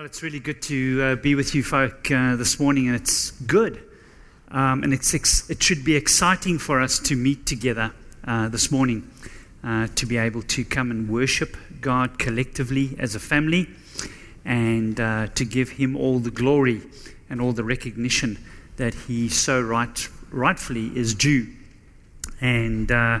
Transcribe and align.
Well, 0.00 0.06
it's 0.06 0.22
really 0.22 0.40
good 0.40 0.62
to 0.62 1.02
uh, 1.02 1.16
be 1.16 1.34
with 1.34 1.54
you 1.54 1.62
folk 1.62 2.10
uh, 2.10 2.34
this 2.34 2.58
morning, 2.58 2.86
and 2.86 2.96
it's 2.96 3.32
good. 3.32 3.82
Um, 4.50 4.82
and 4.82 4.94
it's 4.94 5.12
ex- 5.12 5.50
it 5.50 5.62
should 5.62 5.84
be 5.84 5.94
exciting 5.94 6.58
for 6.58 6.80
us 6.80 6.98
to 7.00 7.16
meet 7.16 7.44
together 7.44 7.92
uh, 8.26 8.48
this 8.48 8.70
morning, 8.70 9.10
uh, 9.62 9.88
to 9.96 10.06
be 10.06 10.16
able 10.16 10.40
to 10.40 10.64
come 10.64 10.90
and 10.90 11.06
worship 11.06 11.54
God 11.82 12.18
collectively 12.18 12.96
as 12.98 13.14
a 13.14 13.20
family, 13.20 13.68
and 14.42 14.98
uh, 14.98 15.26
to 15.34 15.44
give 15.44 15.68
Him 15.68 15.94
all 15.96 16.18
the 16.18 16.30
glory 16.30 16.80
and 17.28 17.38
all 17.38 17.52
the 17.52 17.62
recognition 17.62 18.38
that 18.78 18.94
He 18.94 19.28
so 19.28 19.60
right, 19.60 20.08
rightfully 20.30 20.96
is 20.96 21.14
due. 21.14 21.46
And 22.40 22.90
uh, 22.90 23.20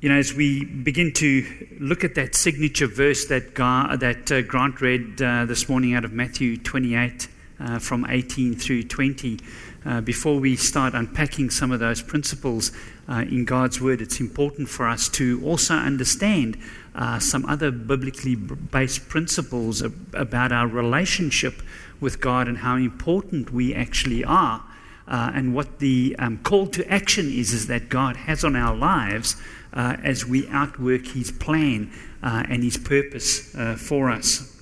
you 0.00 0.08
know, 0.08 0.14
as 0.14 0.32
we 0.32 0.64
begin 0.64 1.12
to 1.12 1.44
look 1.80 2.04
at 2.04 2.14
that 2.14 2.36
signature 2.36 2.86
verse 2.86 3.24
that, 3.26 3.56
that 3.56 4.30
uh, 4.30 4.42
Grant 4.42 4.80
read 4.80 5.20
uh, 5.20 5.44
this 5.44 5.68
morning 5.68 5.94
out 5.94 6.04
of 6.04 6.12
Matthew 6.12 6.56
28 6.56 7.26
uh, 7.58 7.78
from 7.80 8.06
18 8.08 8.54
through 8.54 8.84
20, 8.84 9.40
uh, 9.84 10.00
before 10.00 10.38
we 10.38 10.54
start 10.54 10.94
unpacking 10.94 11.50
some 11.50 11.72
of 11.72 11.80
those 11.80 12.00
principles 12.00 12.70
uh, 13.08 13.24
in 13.28 13.44
God's 13.44 13.80
Word, 13.80 14.00
it's 14.00 14.20
important 14.20 14.68
for 14.68 14.86
us 14.86 15.08
to 15.10 15.42
also 15.44 15.74
understand 15.74 16.56
uh, 16.94 17.18
some 17.18 17.44
other 17.46 17.72
biblically 17.72 18.36
based 18.36 19.08
principles 19.08 19.82
about 19.82 20.52
our 20.52 20.68
relationship 20.68 21.60
with 21.98 22.20
God 22.20 22.46
and 22.46 22.58
how 22.58 22.76
important 22.76 23.52
we 23.52 23.74
actually 23.74 24.24
are. 24.24 24.62
and 25.08 25.54
what 25.56 25.80
the 25.80 26.14
um, 26.20 26.38
call 26.38 26.68
to 26.68 26.88
action 26.88 27.26
is, 27.32 27.52
is 27.52 27.66
that 27.66 27.88
God 27.88 28.16
has 28.16 28.44
on 28.44 28.54
our 28.54 28.76
lives 28.76 29.34
uh, 29.78 29.96
as 30.02 30.26
we 30.26 30.46
outwork 30.48 31.06
His 31.06 31.30
plan 31.30 31.90
uh, 32.20 32.42
and 32.48 32.64
His 32.64 32.76
purpose 32.76 33.54
uh, 33.54 33.76
for 33.76 34.10
us. 34.10 34.60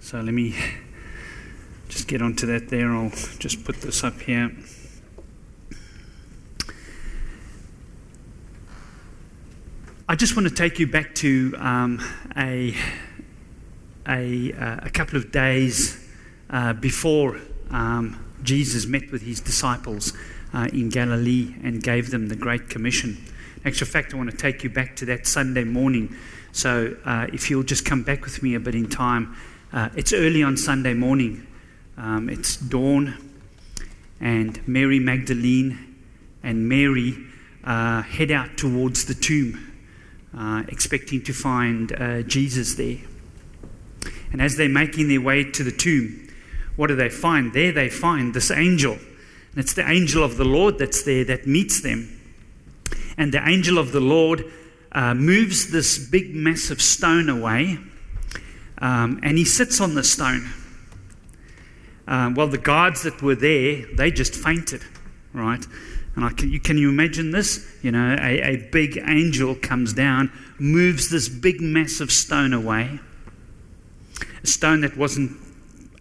So 0.00 0.20
let 0.20 0.32
me 0.32 0.54
just 1.88 2.06
get 2.06 2.22
onto 2.22 2.46
that 2.46 2.68
there. 2.68 2.94
I'll 2.94 3.10
just 3.38 3.64
put 3.64 3.80
this 3.82 4.04
up 4.04 4.20
here. 4.20 4.52
I 10.08 10.14
just 10.14 10.36
want 10.36 10.48
to 10.48 10.54
take 10.54 10.78
you 10.78 10.86
back 10.86 11.14
to 11.16 11.54
um, 11.58 12.00
a, 12.36 12.74
a, 14.08 14.52
uh, 14.52 14.76
a, 14.84 14.90
couple 14.90 15.18
of 15.18 15.30
days 15.32 16.08
uh, 16.48 16.72
before 16.72 17.38
um, 17.70 18.24
Jesus 18.42 18.86
met 18.86 19.10
with 19.12 19.22
his 19.22 19.40
disciples 19.40 20.14
uh, 20.54 20.68
in 20.72 20.88
Galilee 20.88 21.56
and 21.62 21.82
gave 21.82 22.10
them 22.10 22.28
the 22.28 22.36
Great 22.36 22.70
Commission. 22.70 23.18
Actual 23.64 23.88
fact, 23.88 24.14
I 24.14 24.16
want 24.16 24.30
to 24.30 24.36
take 24.36 24.62
you 24.62 24.70
back 24.70 24.94
to 24.96 25.04
that 25.06 25.26
Sunday 25.26 25.64
morning. 25.64 26.14
So 26.52 26.96
uh, 27.04 27.26
if 27.32 27.50
you'll 27.50 27.64
just 27.64 27.84
come 27.84 28.02
back 28.02 28.22
with 28.22 28.42
me 28.42 28.54
a 28.54 28.60
bit 28.60 28.74
in 28.74 28.88
time, 28.88 29.36
uh, 29.72 29.88
it's 29.96 30.12
early 30.12 30.42
on 30.42 30.56
Sunday 30.56 30.94
morning. 30.94 31.46
Um, 31.96 32.28
it's 32.28 32.56
dawn, 32.56 33.16
and 34.20 34.66
Mary 34.68 35.00
Magdalene 35.00 35.96
and 36.44 36.68
Mary 36.68 37.16
uh, 37.64 38.02
head 38.02 38.30
out 38.30 38.56
towards 38.56 39.06
the 39.06 39.14
tomb, 39.14 39.74
uh, 40.36 40.62
expecting 40.68 41.22
to 41.24 41.32
find 41.32 41.92
uh, 41.92 42.22
Jesus 42.22 42.76
there. 42.76 42.98
And 44.30 44.40
as 44.40 44.56
they're 44.56 44.68
making 44.68 45.08
their 45.08 45.20
way 45.20 45.42
to 45.42 45.64
the 45.64 45.72
tomb, 45.72 46.28
what 46.76 46.86
do 46.86 46.94
they 46.94 47.08
find? 47.08 47.52
There 47.52 47.72
they 47.72 47.90
find 47.90 48.34
this 48.34 48.52
angel. 48.52 48.92
And 48.92 49.56
it's 49.56 49.74
the 49.74 49.88
angel 49.88 50.22
of 50.22 50.36
the 50.36 50.44
Lord 50.44 50.78
that's 50.78 51.02
there 51.02 51.24
that 51.24 51.46
meets 51.46 51.80
them 51.80 52.17
and 53.18 53.32
the 53.32 53.46
angel 53.46 53.76
of 53.76 53.92
the 53.92 54.00
Lord 54.00 54.44
uh, 54.92 55.12
moves 55.12 55.70
this 55.70 55.98
big, 55.98 56.34
massive 56.34 56.80
stone 56.80 57.28
away, 57.28 57.78
um, 58.78 59.20
and 59.22 59.36
he 59.36 59.44
sits 59.44 59.80
on 59.80 59.94
the 59.94 60.04
stone. 60.04 60.48
Um, 62.06 62.34
well, 62.34 62.46
the 62.46 62.56
guards 62.56 63.02
that 63.02 63.20
were 63.20 63.34
there, 63.34 63.84
they 63.94 64.10
just 64.10 64.34
fainted, 64.34 64.82
right? 65.34 65.66
And 66.16 66.36
can, 66.36 66.50
you, 66.50 66.60
can 66.60 66.78
you 66.78 66.88
imagine 66.88 67.32
this? 67.32 67.70
You 67.82 67.90
know, 67.90 68.16
a, 68.18 68.54
a 68.54 68.56
big 68.56 69.02
angel 69.06 69.54
comes 69.56 69.92
down, 69.92 70.32
moves 70.58 71.10
this 71.10 71.28
big, 71.28 71.60
massive 71.60 72.10
stone 72.10 72.52
away, 72.52 72.98
a 74.42 74.46
stone 74.46 74.80
that 74.80 74.96
wasn't 74.96 75.32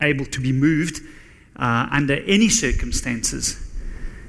able 0.01 0.25
to 0.27 0.39
be 0.39 0.53
moved 0.53 1.01
uh, 1.57 1.89
under 1.91 2.15
any 2.25 2.47
circumstances. 2.47 3.63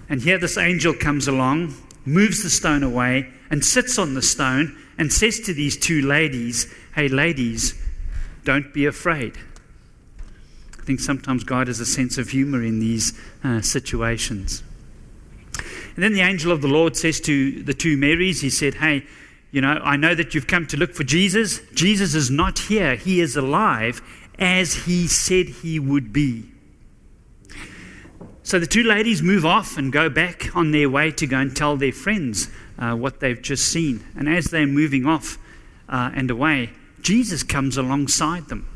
And 0.08 0.22
here 0.22 0.38
this 0.38 0.56
angel 0.56 0.94
comes 0.94 1.28
along 1.28 1.74
moves 2.08 2.42
the 2.42 2.50
stone 2.50 2.82
away, 2.82 3.28
and 3.50 3.64
sits 3.64 3.98
on 3.98 4.14
the 4.14 4.22
stone 4.22 4.76
and 4.98 5.12
says 5.12 5.40
to 5.40 5.54
these 5.54 5.76
two 5.76 6.02
ladies, 6.02 6.72
Hey, 6.94 7.08
ladies, 7.08 7.80
don't 8.44 8.72
be 8.74 8.86
afraid. 8.86 9.36
I 10.78 10.82
think 10.82 11.00
sometimes 11.00 11.44
God 11.44 11.68
has 11.68 11.80
a 11.80 11.86
sense 11.86 12.18
of 12.18 12.30
humor 12.30 12.62
in 12.62 12.80
these 12.80 13.18
uh, 13.44 13.60
situations. 13.60 14.62
And 15.94 16.04
then 16.04 16.12
the 16.12 16.20
angel 16.20 16.52
of 16.52 16.62
the 16.62 16.68
Lord 16.68 16.96
says 16.96 17.20
to 17.22 17.62
the 17.62 17.74
two 17.74 17.96
Marys, 17.96 18.40
He 18.40 18.50
said, 18.50 18.74
Hey, 18.74 19.04
you 19.50 19.60
know, 19.60 19.80
I 19.82 19.96
know 19.96 20.14
that 20.14 20.34
you've 20.34 20.46
come 20.46 20.66
to 20.68 20.76
look 20.76 20.94
for 20.94 21.04
Jesus. 21.04 21.60
Jesus 21.74 22.14
is 22.14 22.30
not 22.30 22.58
here, 22.58 22.96
He 22.96 23.20
is 23.20 23.36
alive 23.36 24.02
as 24.38 24.86
He 24.86 25.06
said 25.08 25.48
He 25.48 25.78
would 25.78 26.12
be. 26.12 26.44
So 28.48 28.58
the 28.58 28.66
two 28.66 28.82
ladies 28.82 29.20
move 29.20 29.44
off 29.44 29.76
and 29.76 29.92
go 29.92 30.08
back 30.08 30.56
on 30.56 30.70
their 30.70 30.88
way 30.88 31.10
to 31.10 31.26
go 31.26 31.36
and 31.36 31.54
tell 31.54 31.76
their 31.76 31.92
friends 31.92 32.48
uh, 32.78 32.94
what 32.94 33.20
they've 33.20 33.42
just 33.42 33.70
seen. 33.70 34.02
And 34.16 34.26
as 34.26 34.46
they're 34.46 34.66
moving 34.66 35.04
off 35.04 35.36
uh, 35.86 36.12
and 36.14 36.30
away, 36.30 36.70
Jesus 37.02 37.42
comes 37.42 37.76
alongside 37.76 38.48
them. 38.48 38.66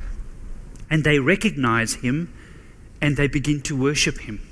And 0.90 1.04
they 1.04 1.20
recognize 1.20 1.94
him 1.94 2.34
and 3.00 3.16
they 3.16 3.28
begin 3.28 3.62
to 3.62 3.74
worship 3.74 4.18
him. 4.18 4.46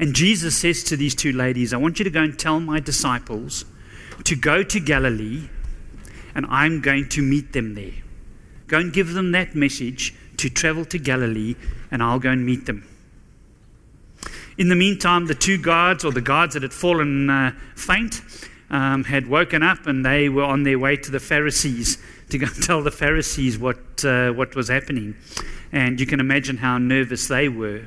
And 0.00 0.16
Jesus 0.16 0.56
says 0.56 0.82
to 0.82 0.96
these 0.96 1.14
two 1.14 1.30
ladies, 1.30 1.72
I 1.72 1.76
want 1.76 2.00
you 2.00 2.04
to 2.04 2.10
go 2.10 2.22
and 2.22 2.36
tell 2.36 2.58
my 2.58 2.80
disciples 2.80 3.64
to 4.24 4.34
go 4.34 4.64
to 4.64 4.80
Galilee, 4.80 5.48
and 6.34 6.44
I'm 6.46 6.80
going 6.80 7.08
to 7.10 7.22
meet 7.22 7.52
them 7.52 7.76
there. 7.76 8.02
Go 8.66 8.78
and 8.78 8.92
give 8.92 9.12
them 9.12 9.30
that 9.30 9.54
message 9.54 10.12
to 10.38 10.50
travel 10.50 10.84
to 10.86 10.98
Galilee, 10.98 11.54
and 11.92 12.02
I'll 12.02 12.18
go 12.18 12.30
and 12.30 12.44
meet 12.44 12.66
them. 12.66 12.88
In 14.58 14.68
the 14.68 14.76
meantime, 14.76 15.26
the 15.26 15.34
two 15.34 15.58
guards, 15.58 16.04
or 16.04 16.12
the 16.12 16.20
guards 16.20 16.54
that 16.54 16.62
had 16.62 16.72
fallen 16.72 17.30
uh, 17.30 17.52
faint, 17.74 18.20
um, 18.70 19.04
had 19.04 19.26
woken 19.26 19.62
up 19.62 19.86
and 19.86 20.04
they 20.04 20.28
were 20.28 20.44
on 20.44 20.62
their 20.62 20.78
way 20.78 20.96
to 20.96 21.10
the 21.10 21.20
Pharisees 21.20 21.98
to 22.30 22.38
go 22.38 22.46
tell 22.62 22.82
the 22.82 22.90
Pharisees 22.90 23.58
what, 23.58 24.04
uh, 24.04 24.32
what 24.32 24.56
was 24.56 24.68
happening. 24.68 25.14
And 25.70 26.00
you 26.00 26.06
can 26.06 26.20
imagine 26.20 26.56
how 26.56 26.78
nervous 26.78 27.28
they 27.28 27.48
were. 27.48 27.82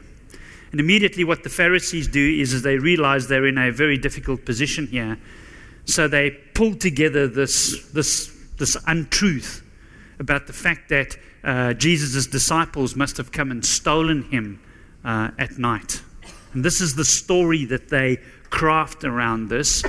And 0.72 0.80
immediately, 0.80 1.24
what 1.24 1.44
the 1.44 1.50
Pharisees 1.50 2.08
do 2.08 2.38
is, 2.40 2.54
is 2.54 2.62
they 2.62 2.78
realize 2.78 3.28
they're 3.28 3.48
in 3.48 3.58
a 3.58 3.72
very 3.72 3.98
difficult 3.98 4.46
position 4.46 4.88
here. 4.88 5.18
So 5.86 6.08
they 6.08 6.32
pull 6.32 6.76
together 6.76 7.28
this, 7.28 7.88
this, 7.90 8.36
this 8.58 8.76
untruth 8.88 9.64
about 10.20 10.48
the 10.48 10.54
fact 10.54 10.90
that 10.90 11.18
uh, 11.44 11.74
Jesus' 11.74 12.28
disciples 12.28 12.96
must 12.96 13.18
have 13.18 13.32
come 13.32 13.52
and 13.52 13.64
stolen 13.64 14.24
him 14.24 14.60
uh, 15.04 15.32
at 15.38 15.58
night. 15.58 16.02
And 16.56 16.64
this 16.64 16.80
is 16.80 16.96
the 16.96 17.04
story 17.04 17.66
that 17.66 17.90
they 17.90 18.18
craft 18.50 19.04
around 19.04 19.50
this. 19.50 19.84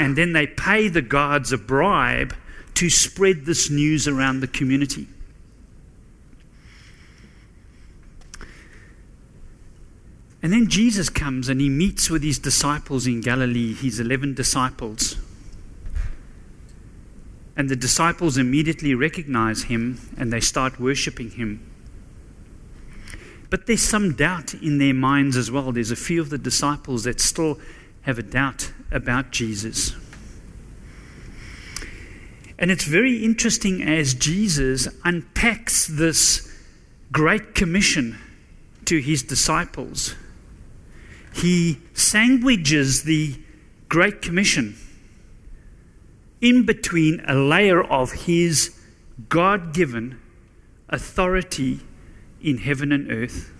And 0.00 0.18
then 0.18 0.32
they 0.32 0.48
pay 0.48 0.88
the 0.88 1.00
guards 1.00 1.52
a 1.52 1.58
bribe 1.58 2.34
to 2.74 2.90
spread 2.90 3.46
this 3.46 3.70
news 3.70 4.08
around 4.08 4.40
the 4.40 4.48
community. 4.48 5.06
And 10.42 10.52
then 10.52 10.68
Jesus 10.68 11.08
comes 11.08 11.48
and 11.48 11.60
he 11.60 11.68
meets 11.68 12.10
with 12.10 12.24
his 12.24 12.40
disciples 12.40 13.06
in 13.06 13.20
Galilee, 13.20 13.72
his 13.72 14.00
11 14.00 14.34
disciples. 14.34 15.16
And 17.56 17.68
the 17.68 17.76
disciples 17.76 18.38
immediately 18.38 18.94
recognize 18.94 19.64
him 19.64 20.00
and 20.16 20.32
they 20.32 20.40
start 20.40 20.80
worshiping 20.80 21.30
him. 21.30 21.64
But 23.50 23.66
there's 23.66 23.82
some 23.82 24.14
doubt 24.14 24.54
in 24.54 24.78
their 24.78 24.94
minds 24.94 25.36
as 25.36 25.50
well. 25.50 25.72
There's 25.72 25.90
a 25.90 25.96
few 25.96 26.20
of 26.20 26.30
the 26.30 26.38
disciples 26.38 27.04
that 27.04 27.20
still 27.20 27.58
have 28.02 28.18
a 28.18 28.22
doubt 28.22 28.72
about 28.90 29.30
Jesus. 29.30 29.94
And 32.58 32.70
it's 32.70 32.84
very 32.84 33.24
interesting 33.24 33.82
as 33.82 34.14
Jesus 34.14 34.88
unpacks 35.04 35.86
this 35.86 36.52
great 37.12 37.54
commission 37.54 38.18
to 38.84 39.00
his 39.00 39.22
disciples. 39.22 40.14
He 41.34 41.78
sandwiches 41.94 43.04
the 43.04 43.40
Great 43.88 44.22
Commission 44.22 44.76
in 46.40 46.66
between 46.66 47.22
a 47.26 47.34
layer 47.34 47.82
of 47.82 48.12
his 48.12 48.78
God 49.28 49.72
given 49.72 50.20
authority 50.88 51.80
in 52.42 52.58
heaven 52.58 52.92
and 52.92 53.10
earth. 53.10 53.52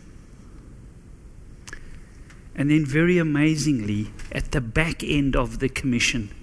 And 2.54 2.70
then, 2.70 2.84
very 2.84 3.18
amazingly, 3.18 4.08
at 4.32 4.50
the 4.50 4.60
back 4.60 5.02
end 5.04 5.36
of 5.36 5.60
the 5.60 5.68
commission, 5.68 6.34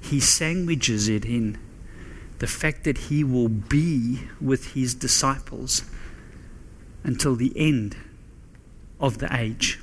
he 0.00 0.20
sandwiches 0.20 1.08
it 1.08 1.24
in 1.24 1.58
the 2.38 2.46
fact 2.46 2.84
that 2.84 2.98
he 2.98 3.24
will 3.24 3.48
be 3.48 4.20
with 4.40 4.74
his 4.74 4.94
disciples 4.94 5.82
until 7.02 7.34
the 7.34 7.52
end 7.56 7.96
of 9.00 9.18
the 9.18 9.34
age. 9.34 9.80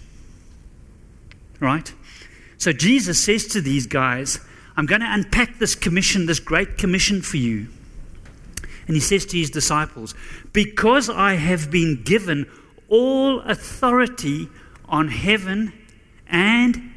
Right? 1.60 1.94
So 2.58 2.72
Jesus 2.72 3.24
says 3.24 3.48
to 3.48 3.62
these 3.62 3.88
guys, 3.88 4.40
I'm 4.78 4.86
going 4.86 5.02
to 5.02 5.12
unpack 5.12 5.60
this 5.60 5.76
commission, 5.76 6.28
this 6.28 6.40
great 6.40 6.78
commission 6.78 7.22
for 7.22 7.38
you. 7.38 7.68
And 8.88 8.96
he 8.96 9.00
says 9.00 9.26
to 9.28 9.38
his 9.38 9.50
disciples, 9.50 10.14
Because 10.54 11.10
I 11.10 11.36
have 11.36 11.72
been 11.72 12.04
given 12.04 12.50
all 12.88 13.40
authority 13.42 14.50
on 14.86 15.08
heaven 15.08 15.74
and 16.28 16.94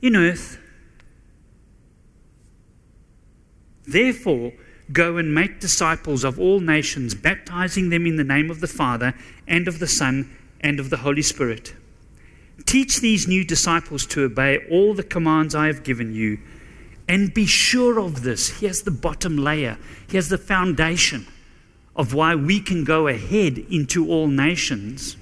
in 0.00 0.16
earth, 0.16 0.58
therefore 3.86 4.52
go 4.92 5.16
and 5.16 5.34
make 5.34 5.60
disciples 5.60 6.24
of 6.24 6.38
all 6.38 6.60
nations, 6.60 7.14
baptizing 7.14 7.90
them 7.90 8.06
in 8.06 8.16
the 8.16 8.24
name 8.24 8.50
of 8.50 8.60
the 8.60 8.66
Father 8.66 9.14
and 9.46 9.68
of 9.68 9.78
the 9.78 9.86
Son 9.86 10.36
and 10.60 10.80
of 10.80 10.90
the 10.90 10.98
Holy 10.98 11.22
Spirit. 11.22 11.74
Teach 12.66 13.00
these 13.00 13.26
new 13.26 13.44
disciples 13.44 14.06
to 14.06 14.24
obey 14.24 14.66
all 14.70 14.94
the 14.94 15.02
commands 15.02 15.54
I 15.54 15.66
have 15.66 15.82
given 15.82 16.14
you 16.14 16.38
and 17.08 17.34
be 17.34 17.46
sure 17.46 17.98
of 17.98 18.22
this. 18.22 18.60
Here's 18.60 18.82
the 18.82 18.90
bottom 18.90 19.36
layer, 19.36 19.78
here's 20.08 20.28
the 20.28 20.38
foundation 20.38 21.26
of 21.94 22.14
why 22.14 22.34
we 22.34 22.60
can 22.60 22.84
go 22.84 23.08
ahead 23.08 23.58
into 23.58 24.08
all 24.08 24.26
nations, 24.26 25.16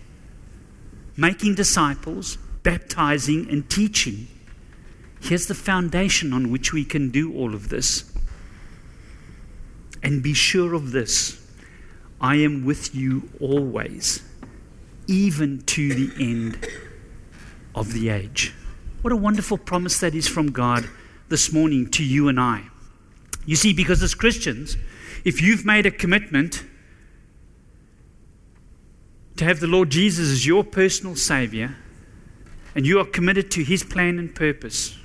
making 1.17 1.57
disciples, 1.57 2.39
baptizing, 2.63 3.49
and 3.51 3.69
teaching. 3.69 4.29
Here's 5.21 5.47
the 5.47 5.55
foundation 5.55 6.33
on 6.33 6.51
which 6.51 6.73
we 6.73 6.85
can 6.85 7.11
do 7.11 7.35
all 7.35 7.55
of 7.55 7.69
this. 7.69 8.11
And 10.03 10.23
be 10.23 10.33
sure 10.33 10.75
of 10.75 10.93
this 10.93 11.37
I 12.21 12.37
am 12.37 12.65
with 12.65 12.95
you 12.95 13.29
always, 13.41 14.23
even 15.07 15.63
to 15.63 15.95
the 15.95 16.13
end 16.23 16.69
of 17.75 17.93
the 17.93 18.11
age. 18.11 18.55
What 19.03 19.13
a 19.13 19.17
wonderful 19.17 19.59
promise 19.59 19.99
that 20.01 20.15
is 20.15 20.29
from 20.29 20.53
God 20.53 20.89
this 21.31 21.53
morning 21.53 21.89
to 21.89 22.05
you 22.05 22.29
and 22.29 22.39
I. 22.39 22.65
You 23.47 23.57
see, 23.57 23.73
because 23.73 24.03
as 24.03 24.15
Christians, 24.15 24.77
if 25.25 25.41
you've 25.41 25.65
made 25.65 25.87
a 25.87 25.91
commitment 25.91 26.65
to 29.37 29.45
have 29.45 29.61
the 29.61 29.69
Lord 29.69 29.91
Jesus 29.91 30.29
as 30.29 30.47
your 30.47 30.65
personal 30.65 31.17
Savior, 31.17 31.77
and 32.75 32.85
you 32.85 32.99
are 33.01 33.05
committed 33.05 33.51
to 33.53 33.65
His 33.65 33.83
plan 33.83 34.19
and 34.19 34.35
purpose, 34.35 34.99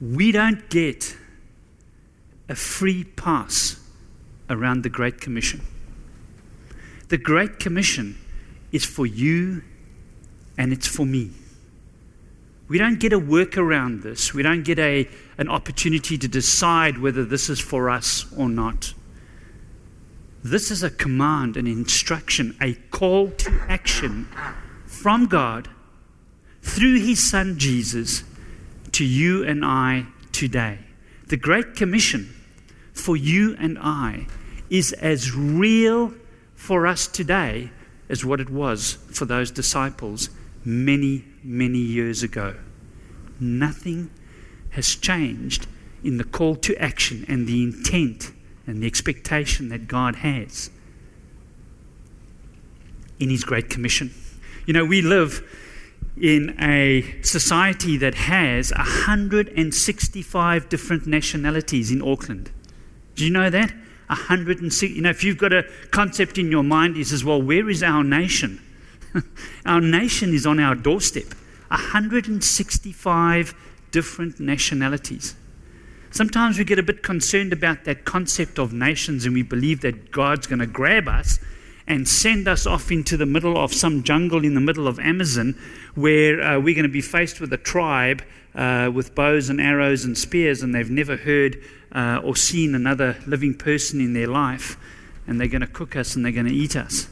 we 0.00 0.30
don't 0.32 0.68
get 0.68 1.16
a 2.48 2.54
free 2.54 3.04
pass 3.04 3.80
around 4.50 4.82
the 4.82 4.90
Great 4.90 5.20
Commission. 5.20 5.62
The 7.08 7.18
Great 7.18 7.58
Commission 7.58 8.18
is 8.70 8.84
for 8.84 9.06
you 9.06 9.62
and 10.58 10.72
it's 10.72 10.86
for 10.86 11.06
me. 11.06 11.30
We 12.68 12.78
don't 12.78 12.98
get 12.98 13.12
a 13.12 13.18
work 13.18 13.58
around 13.58 14.02
this. 14.02 14.32
We 14.32 14.42
don't 14.42 14.62
get 14.62 14.78
a, 14.78 15.08
an 15.36 15.48
opportunity 15.48 16.16
to 16.16 16.28
decide 16.28 16.98
whether 16.98 17.24
this 17.24 17.50
is 17.50 17.60
for 17.60 17.90
us 17.90 18.26
or 18.36 18.48
not. 18.48 18.94
This 20.42 20.70
is 20.70 20.82
a 20.82 20.90
command, 20.90 21.56
an 21.56 21.66
instruction, 21.66 22.56
a 22.60 22.74
call 22.90 23.30
to 23.30 23.50
action 23.68 24.28
from 24.86 25.26
God 25.26 25.68
through 26.62 27.00
His 27.00 27.30
Son 27.30 27.58
Jesus 27.58 28.24
to 28.92 29.04
you 29.04 29.44
and 29.44 29.64
I 29.64 30.06
today. 30.32 30.78
The 31.28 31.36
Great 31.36 31.74
Commission 31.76 32.34
for 32.92 33.16
you 33.16 33.56
and 33.58 33.78
I 33.78 34.26
is 34.70 34.92
as 34.94 35.34
real 35.34 36.14
for 36.54 36.86
us 36.86 37.06
today 37.06 37.70
as 38.08 38.24
what 38.24 38.40
it 38.40 38.50
was 38.50 38.98
for 39.10 39.24
those 39.24 39.50
disciples 39.50 40.30
many, 40.64 41.24
many 41.44 41.78
years 41.78 42.22
ago. 42.22 42.56
Nothing 43.38 44.10
has 44.70 44.96
changed 44.96 45.66
in 46.02 46.16
the 46.16 46.24
call 46.24 46.56
to 46.56 46.76
action 46.76 47.24
and 47.28 47.46
the 47.46 47.62
intent 47.62 48.32
and 48.66 48.82
the 48.82 48.86
expectation 48.86 49.68
that 49.68 49.86
God 49.86 50.16
has 50.16 50.70
in 53.20 53.30
His 53.30 53.44
Great 53.44 53.70
Commission. 53.70 54.12
You 54.66 54.72
know, 54.72 54.84
we 54.84 55.02
live 55.02 55.42
in 56.20 56.56
a 56.60 57.20
society 57.22 57.96
that 57.98 58.14
has 58.14 58.72
165 58.72 60.68
different 60.68 61.06
nationalities 61.06 61.90
in 61.90 62.00
Auckland. 62.02 62.50
Do 63.14 63.24
you 63.24 63.30
know 63.30 63.50
that? 63.50 63.72
160. 64.06 64.94
You 64.94 65.02
know, 65.02 65.10
if 65.10 65.24
you've 65.24 65.38
got 65.38 65.52
a 65.52 65.64
concept 65.90 66.38
in 66.38 66.50
your 66.50 66.62
mind, 66.62 66.96
he 66.96 67.04
says, 67.04 67.24
well, 67.24 67.40
where 67.40 67.68
is 67.68 67.82
our 67.82 68.04
nation? 68.04 68.60
our 69.66 69.80
nation 69.80 70.34
is 70.34 70.46
on 70.46 70.60
our 70.60 70.74
doorstep. 70.74 71.34
165 71.68 73.54
different 73.90 74.40
nationalities. 74.40 75.34
Sometimes 76.10 76.58
we 76.58 76.64
get 76.64 76.78
a 76.78 76.82
bit 76.82 77.02
concerned 77.02 77.52
about 77.52 77.84
that 77.84 78.04
concept 78.04 78.58
of 78.58 78.72
nations 78.72 79.24
and 79.24 79.34
we 79.34 79.42
believe 79.42 79.80
that 79.80 80.12
God's 80.12 80.46
going 80.46 80.60
to 80.60 80.66
grab 80.66 81.08
us 81.08 81.40
and 81.86 82.06
send 82.08 82.46
us 82.46 82.66
off 82.66 82.92
into 82.92 83.16
the 83.16 83.26
middle 83.26 83.58
of 83.58 83.74
some 83.74 84.04
jungle 84.04 84.44
in 84.44 84.54
the 84.54 84.60
middle 84.60 84.86
of 84.86 84.98
Amazon 85.00 85.58
where 85.94 86.40
uh, 86.40 86.58
we're 86.58 86.74
going 86.74 86.84
to 86.84 86.88
be 86.88 87.00
faced 87.00 87.40
with 87.40 87.52
a 87.52 87.58
tribe 87.58 88.22
uh, 88.54 88.90
with 88.94 89.14
bows 89.14 89.48
and 89.48 89.60
arrows 89.60 90.04
and 90.04 90.16
spears 90.16 90.62
and 90.62 90.74
they've 90.74 90.90
never 90.90 91.16
heard 91.16 91.60
uh, 91.92 92.20
or 92.22 92.36
seen 92.36 92.74
another 92.74 93.16
living 93.26 93.54
person 93.54 94.00
in 94.00 94.12
their 94.12 94.28
life 94.28 94.76
and 95.26 95.40
they're 95.40 95.48
going 95.48 95.60
to 95.60 95.66
cook 95.66 95.96
us 95.96 96.14
and 96.14 96.24
they're 96.24 96.32
going 96.32 96.46
to 96.46 96.54
eat 96.54 96.76
us. 96.76 97.08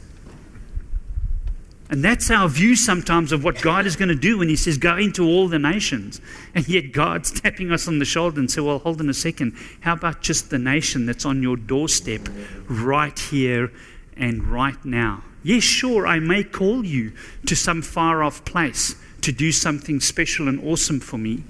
And 1.89 2.03
that's 2.03 2.31
our 2.31 2.47
view 2.47 2.75
sometimes 2.75 3.31
of 3.31 3.43
what 3.43 3.61
God 3.61 3.85
is 3.85 3.95
going 3.95 4.09
to 4.09 4.15
do 4.15 4.39
when 4.39 4.49
He 4.49 4.55
says, 4.55 4.77
Go 4.77 4.97
into 4.97 5.25
all 5.25 5.47
the 5.47 5.59
nations. 5.59 6.21
And 6.55 6.67
yet 6.67 6.91
God's 6.91 7.31
tapping 7.41 7.71
us 7.71 7.87
on 7.87 7.99
the 7.99 8.05
shoulder 8.05 8.39
and 8.39 8.49
say, 8.49 8.61
Well, 8.61 8.79
hold 8.79 9.01
on 9.01 9.09
a 9.09 9.13
second. 9.13 9.55
How 9.81 9.93
about 9.93 10.21
just 10.21 10.49
the 10.49 10.59
nation 10.59 11.05
that's 11.05 11.25
on 11.25 11.43
your 11.43 11.57
doorstep 11.57 12.27
right 12.67 13.17
here 13.17 13.71
and 14.15 14.43
right 14.43 14.83
now? 14.85 15.23
Yes, 15.43 15.63
sure, 15.63 16.07
I 16.07 16.19
may 16.19 16.43
call 16.43 16.85
you 16.85 17.11
to 17.45 17.55
some 17.55 17.81
far 17.81 18.23
off 18.23 18.45
place 18.45 18.95
to 19.21 19.31
do 19.31 19.51
something 19.51 19.99
special 19.99 20.47
and 20.47 20.59
awesome 20.65 21.01
for 21.01 21.17
me. 21.17 21.43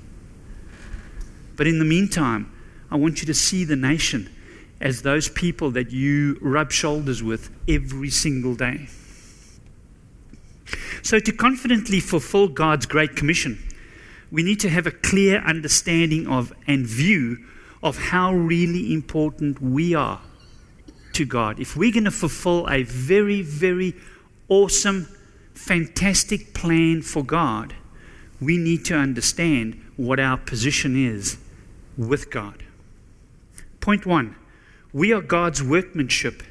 But 1.56 1.68
in 1.68 1.78
the 1.78 1.86
meantime, 1.86 2.52
I 2.90 2.96
want 2.96 3.22
you 3.22 3.28
to 3.28 3.34
see 3.34 3.66
the 3.66 3.76
nation 3.76 4.30
as 4.82 5.04
those 5.04 5.30
people 5.30 5.72
that 5.72 5.92
you 5.92 6.38
rub 6.42 6.72
shoulders 6.72 7.22
with 7.22 7.50
every 7.68 8.10
single 8.10 8.56
day. 8.56 8.88
So, 11.01 11.20
to 11.20 11.32
confidently 11.32 12.00
fulfill 12.00 12.48
God's 12.48 12.86
great 12.86 13.15
commission, 13.15 13.62
we 14.32 14.43
need 14.43 14.60
to 14.62 14.70
have 14.70 14.88
a 14.88 14.91
clear 14.91 15.39
understanding 15.41 16.27
of 16.27 16.53
and 16.65 16.88
view 16.88 17.46
of 17.84 17.98
how 17.98 18.34
really 18.34 18.93
important 18.93 19.62
we 19.62 19.93
are 19.93 20.22
to 21.13 21.25
God. 21.25 21.60
If 21.60 21.75
we're 21.75 21.91
going 21.91 22.05
to 22.05 22.12
fulfill 22.12 22.67
a 22.70 22.84
very, 22.84 23.41
very 23.41 23.93
awesome, 24.50 25.08
fantastic 25.53 26.53
plan 26.53 27.01
for 27.01 27.24
God, 27.24 27.75
we 28.41 28.58
need 28.58 28.86
to 28.86 28.96
understand 28.96 29.79
what 29.98 30.20
our 30.20 30.38
position 30.38 30.96
is 30.96 31.38
with 31.98 32.32
God. 32.32 32.63
Point 33.79 34.05
one 34.05 34.36
we 34.91 35.12
are 35.12 35.22
God's 35.22 35.62
workmanship 35.62 36.43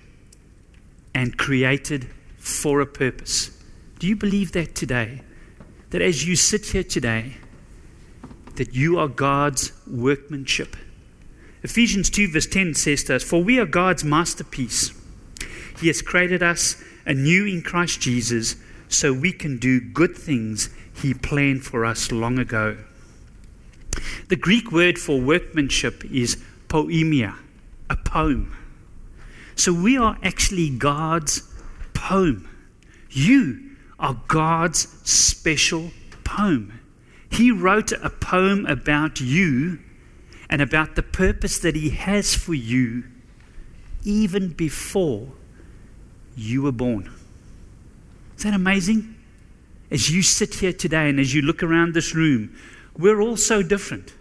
and 1.14 1.38
created 1.38 2.08
for 2.36 2.80
a 2.80 2.86
purpose. 2.86 3.61
Do 4.02 4.08
you 4.08 4.16
believe 4.16 4.50
that 4.50 4.74
today? 4.74 5.20
That 5.90 6.02
as 6.02 6.26
you 6.26 6.34
sit 6.34 6.66
here 6.66 6.82
today, 6.82 7.34
that 8.56 8.74
you 8.74 8.98
are 8.98 9.06
God's 9.06 9.70
workmanship. 9.86 10.76
Ephesians 11.62 12.10
2, 12.10 12.32
verse 12.32 12.48
10 12.48 12.74
says 12.74 13.04
to 13.04 13.14
us, 13.14 13.22
For 13.22 13.44
we 13.44 13.60
are 13.60 13.64
God's 13.64 14.02
masterpiece. 14.02 14.90
He 15.78 15.86
has 15.86 16.02
created 16.02 16.42
us 16.42 16.82
anew 17.06 17.46
in 17.46 17.62
Christ 17.62 18.00
Jesus 18.00 18.56
so 18.88 19.12
we 19.12 19.30
can 19.30 19.58
do 19.58 19.80
good 19.80 20.16
things 20.16 20.68
He 21.00 21.14
planned 21.14 21.64
for 21.64 21.84
us 21.84 22.10
long 22.10 22.40
ago. 22.40 22.78
The 24.26 24.34
Greek 24.34 24.72
word 24.72 24.98
for 24.98 25.20
workmanship 25.20 26.04
is 26.06 26.42
poiema, 26.66 27.36
a 27.88 27.94
poem. 27.94 28.52
So 29.54 29.72
we 29.72 29.96
are 29.96 30.18
actually 30.24 30.70
God's 30.70 31.48
poem. 31.94 32.48
You 33.08 33.68
are 34.02 34.20
God's 34.28 34.88
special 35.08 35.92
poem. 36.24 36.80
He 37.30 37.50
wrote 37.50 37.92
a 37.92 38.10
poem 38.10 38.66
about 38.66 39.20
you 39.20 39.78
and 40.50 40.60
about 40.60 40.96
the 40.96 41.02
purpose 41.02 41.58
that 41.60 41.74
He 41.74 41.90
has 41.90 42.34
for 42.34 42.52
you 42.52 43.04
even 44.04 44.48
before 44.48 45.28
you 46.36 46.60
were 46.62 46.72
born. 46.72 47.10
Is 48.36 48.42
that 48.42 48.52
amazing? 48.52 49.14
As 49.90 50.10
you 50.10 50.22
sit 50.22 50.56
here 50.56 50.72
today 50.74 51.08
and 51.08 51.18
as 51.18 51.32
you 51.32 51.40
look 51.40 51.62
around 51.62 51.94
this 51.94 52.14
room, 52.14 52.54
we're 52.98 53.22
all 53.22 53.38
so 53.38 53.62
different. 53.62 54.12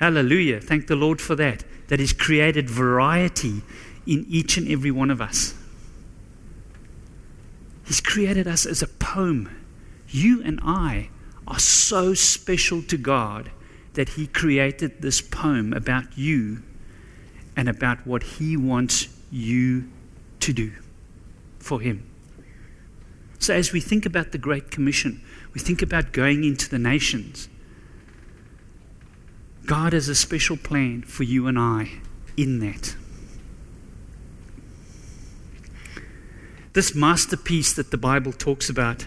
Hallelujah. 0.00 0.60
Thank 0.60 0.88
the 0.88 0.96
Lord 0.96 1.20
for 1.20 1.34
that. 1.36 1.64
that 1.88 2.00
has 2.00 2.12
created 2.12 2.68
variety 2.68 3.62
in 4.06 4.24
each 4.28 4.56
and 4.56 4.68
every 4.68 4.90
one 4.90 5.10
of 5.10 5.20
us. 5.20 5.54
He's 7.84 8.00
created 8.00 8.46
us 8.46 8.66
as 8.66 8.82
a 8.82 8.88
poem. 8.88 9.54
You 10.08 10.42
and 10.42 10.60
I 10.62 11.10
are 11.46 11.58
so 11.58 12.14
special 12.14 12.82
to 12.82 12.96
God 12.96 13.50
that 13.94 14.10
He 14.10 14.26
created 14.26 15.00
this 15.00 15.20
poem 15.20 15.72
about 15.72 16.16
you 16.16 16.62
and 17.56 17.68
about 17.68 18.06
what 18.06 18.22
He 18.22 18.56
wants 18.56 19.08
you 19.30 19.88
to 20.40 20.52
do 20.52 20.72
for 21.58 21.80
Him. 21.80 22.08
So, 23.38 23.54
as 23.54 23.72
we 23.72 23.80
think 23.80 24.06
about 24.06 24.32
the 24.32 24.38
Great 24.38 24.70
Commission, 24.70 25.22
we 25.52 25.60
think 25.60 25.82
about 25.82 26.12
going 26.12 26.44
into 26.44 26.68
the 26.68 26.78
nations. 26.78 27.48
God 29.66 29.92
has 29.92 30.08
a 30.08 30.14
special 30.14 30.56
plan 30.56 31.02
for 31.02 31.22
you 31.22 31.46
and 31.46 31.58
I 31.58 31.90
in 32.36 32.58
that. 32.60 32.96
This 36.74 36.92
masterpiece 36.92 37.72
that 37.74 37.92
the 37.92 37.96
Bible 37.96 38.32
talks 38.32 38.68
about, 38.68 39.06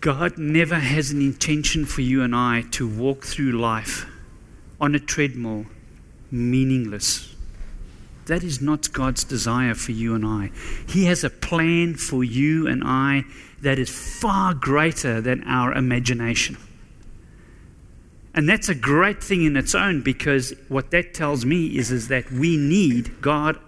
God 0.00 0.38
never 0.38 0.76
has 0.76 1.10
an 1.10 1.20
intention 1.20 1.84
for 1.84 2.02
you 2.02 2.22
and 2.22 2.36
I 2.36 2.62
to 2.70 2.88
walk 2.88 3.24
through 3.24 3.52
life 3.52 4.06
on 4.80 4.94
a 4.94 5.00
treadmill 5.00 5.66
meaningless. 6.30 7.34
That 8.26 8.44
is 8.44 8.62
not 8.62 8.92
God's 8.92 9.24
desire 9.24 9.74
for 9.74 9.90
you 9.90 10.14
and 10.14 10.24
I. 10.24 10.52
He 10.86 11.06
has 11.06 11.24
a 11.24 11.30
plan 11.30 11.94
for 11.96 12.22
you 12.22 12.68
and 12.68 12.84
I 12.84 13.24
that 13.62 13.80
is 13.80 13.90
far 13.90 14.54
greater 14.54 15.20
than 15.20 15.42
our 15.44 15.72
imagination. 15.72 16.58
And 18.34 18.48
that's 18.48 18.68
a 18.68 18.74
great 18.74 19.20
thing 19.20 19.44
in 19.44 19.56
its 19.56 19.74
own 19.74 20.02
because 20.02 20.54
what 20.68 20.92
that 20.92 21.12
tells 21.12 21.44
me 21.44 21.76
is, 21.76 21.90
is 21.90 22.06
that 22.06 22.30
we 22.30 22.56
need 22.56 23.20
God 23.20 23.58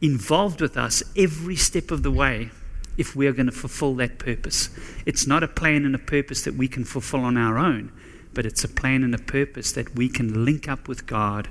involved 0.00 0.60
with 0.60 0.76
us 0.76 1.02
every 1.16 1.56
step 1.56 1.90
of 1.90 2.02
the 2.02 2.10
way 2.10 2.50
if 2.96 3.14
we 3.14 3.26
are 3.26 3.32
going 3.32 3.46
to 3.46 3.52
fulfill 3.52 3.94
that 3.96 4.18
purpose. 4.18 4.70
It's 5.04 5.26
not 5.26 5.42
a 5.42 5.48
plan 5.48 5.84
and 5.84 5.94
a 5.94 5.98
purpose 5.98 6.42
that 6.42 6.54
we 6.54 6.68
can 6.68 6.84
fulfill 6.84 7.20
on 7.20 7.36
our 7.36 7.58
own, 7.58 7.92
but 8.34 8.46
it's 8.46 8.64
a 8.64 8.68
plan 8.68 9.02
and 9.02 9.14
a 9.14 9.18
purpose 9.18 9.72
that 9.72 9.94
we 9.94 10.08
can 10.08 10.44
link 10.44 10.68
up 10.68 10.88
with 10.88 11.06
God 11.06 11.48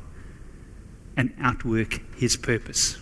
and 1.18 1.34
outwork 1.40 2.02
His 2.18 2.36
purpose. 2.36 2.98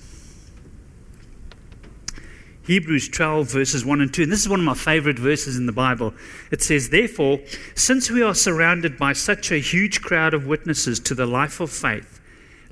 Hebrews 2.65 3.09
12, 3.09 3.51
verses 3.51 3.83
1 3.83 3.99
and 3.99 4.13
2. 4.13 4.23
And 4.23 4.31
this 4.31 4.39
is 4.39 4.47
one 4.47 4.59
of 4.59 4.65
my 4.65 4.73
favorite 4.73 5.19
verses 5.19 5.57
in 5.57 5.65
the 5.65 5.73
Bible. 5.73 6.13
It 6.49 6.61
says, 6.61 6.89
Therefore, 6.89 7.41
since 7.75 8.09
we 8.09 8.21
are 8.21 8.33
surrounded 8.33 8.97
by 8.97 9.11
such 9.11 9.51
a 9.51 9.57
huge 9.57 10.01
crowd 10.01 10.33
of 10.33 10.47
witnesses 10.47 11.01
to 11.01 11.15
the 11.15 11.25
life 11.25 11.59
of 11.59 11.69
faith, 11.69 12.12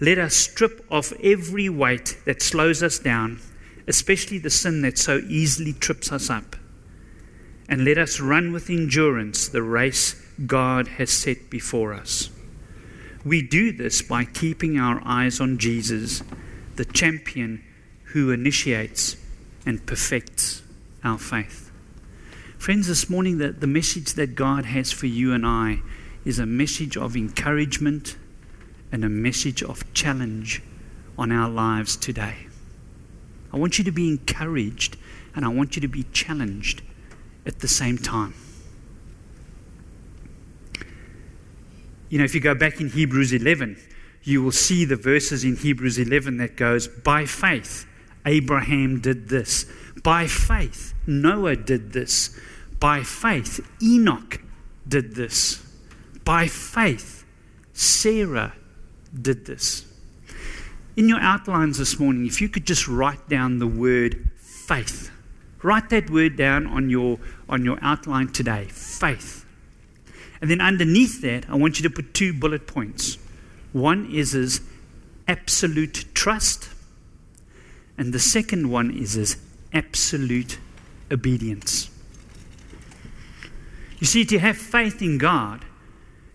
let 0.01 0.17
us 0.17 0.35
strip 0.35 0.83
off 0.89 1.13
every 1.23 1.69
weight 1.69 2.17
that 2.25 2.41
slows 2.41 2.81
us 2.81 2.97
down, 2.97 3.39
especially 3.87 4.39
the 4.39 4.49
sin 4.49 4.81
that 4.81 4.97
so 4.97 5.19
easily 5.29 5.73
trips 5.73 6.11
us 6.11 6.27
up. 6.27 6.55
And 7.69 7.85
let 7.85 7.99
us 7.99 8.19
run 8.19 8.51
with 8.51 8.69
endurance 8.69 9.47
the 9.47 9.61
race 9.61 10.15
God 10.47 10.87
has 10.87 11.11
set 11.11 11.51
before 11.51 11.93
us. 11.93 12.31
We 13.23 13.43
do 13.43 13.71
this 13.71 14.01
by 14.01 14.25
keeping 14.25 14.79
our 14.79 14.99
eyes 15.05 15.39
on 15.39 15.59
Jesus, 15.59 16.23
the 16.77 16.85
champion 16.85 17.63
who 18.05 18.31
initiates 18.31 19.17
and 19.67 19.85
perfects 19.85 20.63
our 21.03 21.19
faith. 21.19 21.71
Friends, 22.57 22.87
this 22.87 23.07
morning, 23.07 23.37
the, 23.37 23.51
the 23.51 23.67
message 23.67 24.13
that 24.13 24.33
God 24.33 24.65
has 24.65 24.91
for 24.91 25.05
you 25.05 25.31
and 25.31 25.45
I 25.45 25.81
is 26.25 26.39
a 26.39 26.47
message 26.47 26.97
of 26.97 27.15
encouragement 27.15 28.17
and 28.91 29.05
a 29.05 29.09
message 29.09 29.63
of 29.63 29.91
challenge 29.93 30.61
on 31.17 31.31
our 31.31 31.49
lives 31.49 31.95
today. 31.95 32.47
I 33.53 33.57
want 33.57 33.77
you 33.77 33.83
to 33.83 33.91
be 33.91 34.07
encouraged 34.07 34.97
and 35.35 35.45
I 35.45 35.49
want 35.49 35.75
you 35.75 35.81
to 35.81 35.87
be 35.87 36.03
challenged 36.11 36.81
at 37.45 37.59
the 37.59 37.67
same 37.67 37.97
time. 37.97 38.33
You 42.09 42.17
know, 42.17 42.25
if 42.25 42.35
you 42.35 42.41
go 42.41 42.53
back 42.53 42.81
in 42.81 42.89
Hebrews 42.89 43.31
11, 43.31 43.77
you 44.23 44.43
will 44.43 44.51
see 44.51 44.85
the 44.85 44.97
verses 44.97 45.43
in 45.43 45.55
Hebrews 45.55 45.97
11 45.97 46.37
that 46.37 46.57
goes, 46.57 46.87
By 46.87 47.25
faith, 47.25 47.85
Abraham 48.25 48.99
did 48.99 49.29
this. 49.29 49.65
By 50.03 50.27
faith, 50.27 50.93
Noah 51.07 51.55
did 51.55 51.93
this. 51.93 52.37
By 52.79 53.03
faith, 53.03 53.65
Enoch 53.81 54.41
did 54.87 55.15
this. 55.15 55.65
By 56.25 56.47
faith, 56.47 57.25
Sarah 57.73 58.53
did 59.19 59.45
this. 59.45 59.85
In 60.95 61.07
your 61.07 61.19
outlines 61.19 61.77
this 61.77 61.99
morning, 61.99 62.25
if 62.25 62.41
you 62.41 62.49
could 62.49 62.65
just 62.65 62.87
write 62.87 63.29
down 63.29 63.59
the 63.59 63.67
word 63.67 64.29
faith, 64.37 65.09
write 65.63 65.89
that 65.89 66.09
word 66.09 66.35
down 66.35 66.67
on 66.67 66.89
your, 66.89 67.19
on 67.47 67.63
your 67.63 67.77
outline 67.81 68.27
today 68.27 68.65
faith. 68.65 69.45
And 70.41 70.49
then 70.49 70.59
underneath 70.59 71.21
that, 71.21 71.49
I 71.49 71.55
want 71.55 71.79
you 71.79 71.83
to 71.83 71.89
put 71.89 72.13
two 72.13 72.33
bullet 72.33 72.67
points. 72.67 73.17
One 73.73 74.11
is 74.11 74.33
as 74.35 74.61
absolute 75.27 76.05
trust, 76.13 76.69
and 77.97 78.11
the 78.11 78.19
second 78.19 78.69
one 78.69 78.91
is 78.91 79.15
as 79.15 79.37
absolute 79.71 80.57
obedience. 81.11 81.89
You 83.99 84.07
see, 84.07 84.25
to 84.25 84.39
have 84.39 84.57
faith 84.57 85.01
in 85.01 85.19
God, 85.19 85.63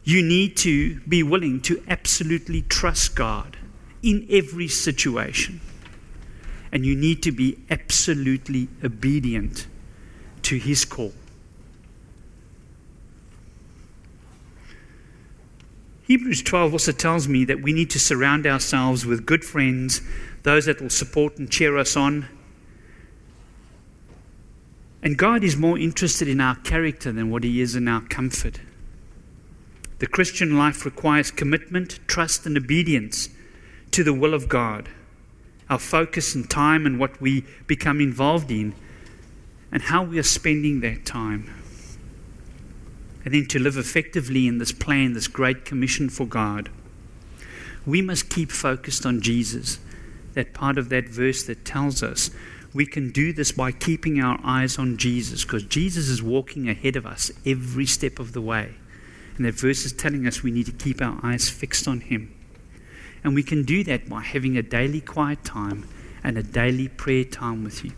you 0.07 0.23
need 0.23 0.57
to 0.57 1.01
be 1.01 1.25
willing 1.25 1.61
to 1.61 1.83
absolutely 1.89 2.63
trust 2.63 3.17
God 3.17 3.57
in 4.05 4.25
every 4.31 4.69
situation. 4.69 5.61
And 6.71 6.87
you 6.87 6.95
need 6.95 7.25
to 7.25 7.33
be 7.33 7.59
absolutely 7.71 8.69
obedient 8.85 9.67
to 10.43 10.59
His 10.59 10.85
call. 10.85 11.13
Hebrews 16.05 16.43
12 16.43 16.73
also 16.73 16.93
tells 16.93 17.27
me 17.27 17.45
that 17.45 17.61
we 17.61 17.73
need 17.73 17.91
to 17.91 17.99
surround 17.99 18.47
ourselves 18.47 19.05
with 19.05 19.27
good 19.27 19.45
friends, 19.45 20.03
those 20.45 20.67
that 20.67 20.81
will 20.81 20.89
support 20.89 21.37
and 21.37 21.51
cheer 21.51 21.77
us 21.77 21.97
on. 21.97 22.29
And 25.03 25.19
God 25.19 25.43
is 25.43 25.57
more 25.57 25.77
interested 25.77 26.29
in 26.29 26.41
our 26.41 26.55
character 26.55 27.11
than 27.11 27.29
what 27.29 27.43
He 27.43 27.61
is 27.61 27.75
in 27.75 27.89
our 27.89 28.03
comfort. 28.03 28.61
The 29.99 30.07
Christian 30.07 30.59
life 30.59 30.85
requires 30.85 31.31
commitment, 31.31 32.01
trust, 32.07 32.45
and 32.45 32.57
obedience 32.57 33.31
to 33.93 34.05
the 34.05 34.13
will 34.13 34.35
of 34.35 34.49
God. 34.49 34.91
Our 35.71 35.79
focus 35.79 36.35
and 36.35 36.49
time 36.49 36.85
and 36.85 36.99
what 36.99 37.21
we 37.21 37.45
become 37.67 38.01
involved 38.01 38.51
in, 38.51 38.75
and 39.73 39.83
how 39.83 40.03
we 40.05 40.19
are 40.19 40.23
spending 40.23 40.81
that 40.81 41.07
time. 41.07 41.51
And 43.25 43.35
then 43.35 43.47
to 43.47 43.59
live 43.59 43.77
effectively 43.77 44.47
in 44.47 44.59
this 44.59 44.71
plan, 44.71 45.15
this 45.15 45.29
great 45.29 45.65
commission 45.65 46.09
for 46.09 46.27
God. 46.27 46.69
We 47.85 48.03
must 48.03 48.29
keep 48.29 48.53
focused 48.53 49.07
on 49.07 49.21
Jesus. 49.21 49.79
That 50.35 50.53
part 50.53 50.77
of 50.77 50.91
that 50.91 51.09
verse 51.09 51.43
that 51.45 51.65
tells 51.65 52.03
us 52.03 52.31
we 52.75 52.85
can 52.85 53.11
do 53.11 53.33
this 53.33 53.53
by 53.53 53.73
keeping 53.73 54.21
our 54.21 54.39
eyes 54.45 54.79
on 54.79 54.99
Jesus 54.99 55.45
because 55.45 55.63
Jesus 55.63 56.09
is 56.09 56.23
walking 56.23 56.69
ahead 56.69 56.95
of 56.95 57.07
us 57.07 57.31
every 57.47 57.87
step 57.87 58.19
of 58.19 58.33
the 58.33 58.43
way. 58.43 58.75
And 59.37 59.45
that 59.45 59.55
verse 59.55 59.85
is 59.85 59.93
telling 59.93 60.27
us 60.27 60.43
we 60.43 60.51
need 60.51 60.67
to 60.67 60.73
keep 60.73 61.03
our 61.03 61.19
eyes 61.23 61.49
fixed 61.49 61.87
on 61.87 62.01
Him. 62.01 62.35
And 63.23 63.35
we 63.35 63.43
can 63.43 63.65
do 63.65 63.85
that 63.85 64.09
by 64.09 64.23
having 64.23 64.57
a 64.57 64.63
daily 64.63 65.01
quiet 65.01 65.45
time 65.45 65.89
and 66.25 66.39
a 66.39 66.43
daily 66.43 66.89
prayer 66.89 67.25
time 67.25 67.65
with 67.65 67.81
Him. 67.81 67.95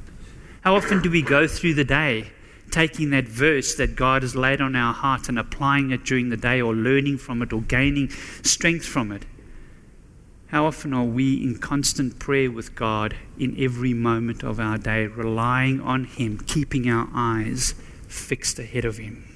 How 0.62 0.74
often 0.74 1.00
do 1.00 1.10
we 1.10 1.22
go 1.22 1.46
through 1.46 1.74
the 1.74 1.84
day 1.84 2.30
taking 2.70 3.10
that 3.10 3.26
verse 3.26 3.74
that 3.76 3.96
God 3.96 4.22
has 4.22 4.36
laid 4.36 4.60
on 4.60 4.76
our 4.76 4.92
heart 4.92 5.28
and 5.28 5.38
applying 5.38 5.90
it 5.90 6.04
during 6.04 6.28
the 6.28 6.36
day 6.36 6.60
or 6.60 6.74
learning 6.74 7.18
from 7.18 7.42
it 7.42 7.52
or 7.52 7.62
gaining 7.62 8.10
strength 8.42 8.84
from 8.84 9.12
it? 9.12 9.24
How 10.48 10.64
often 10.64 10.94
are 10.94 11.04
we 11.04 11.42
in 11.42 11.58
constant 11.58 12.18
prayer 12.18 12.50
with 12.50 12.74
God 12.74 13.14
in 13.38 13.54
every 13.58 13.92
moment 13.92 14.42
of 14.42 14.58
our 14.58 14.78
day, 14.78 15.06
relying 15.06 15.80
on 15.80 16.04
Him, 16.04 16.38
keeping 16.38 16.88
our 16.88 17.08
eyes 17.14 17.74
fixed 18.08 18.58
ahead 18.58 18.86
of 18.86 18.96
Him? 18.96 19.27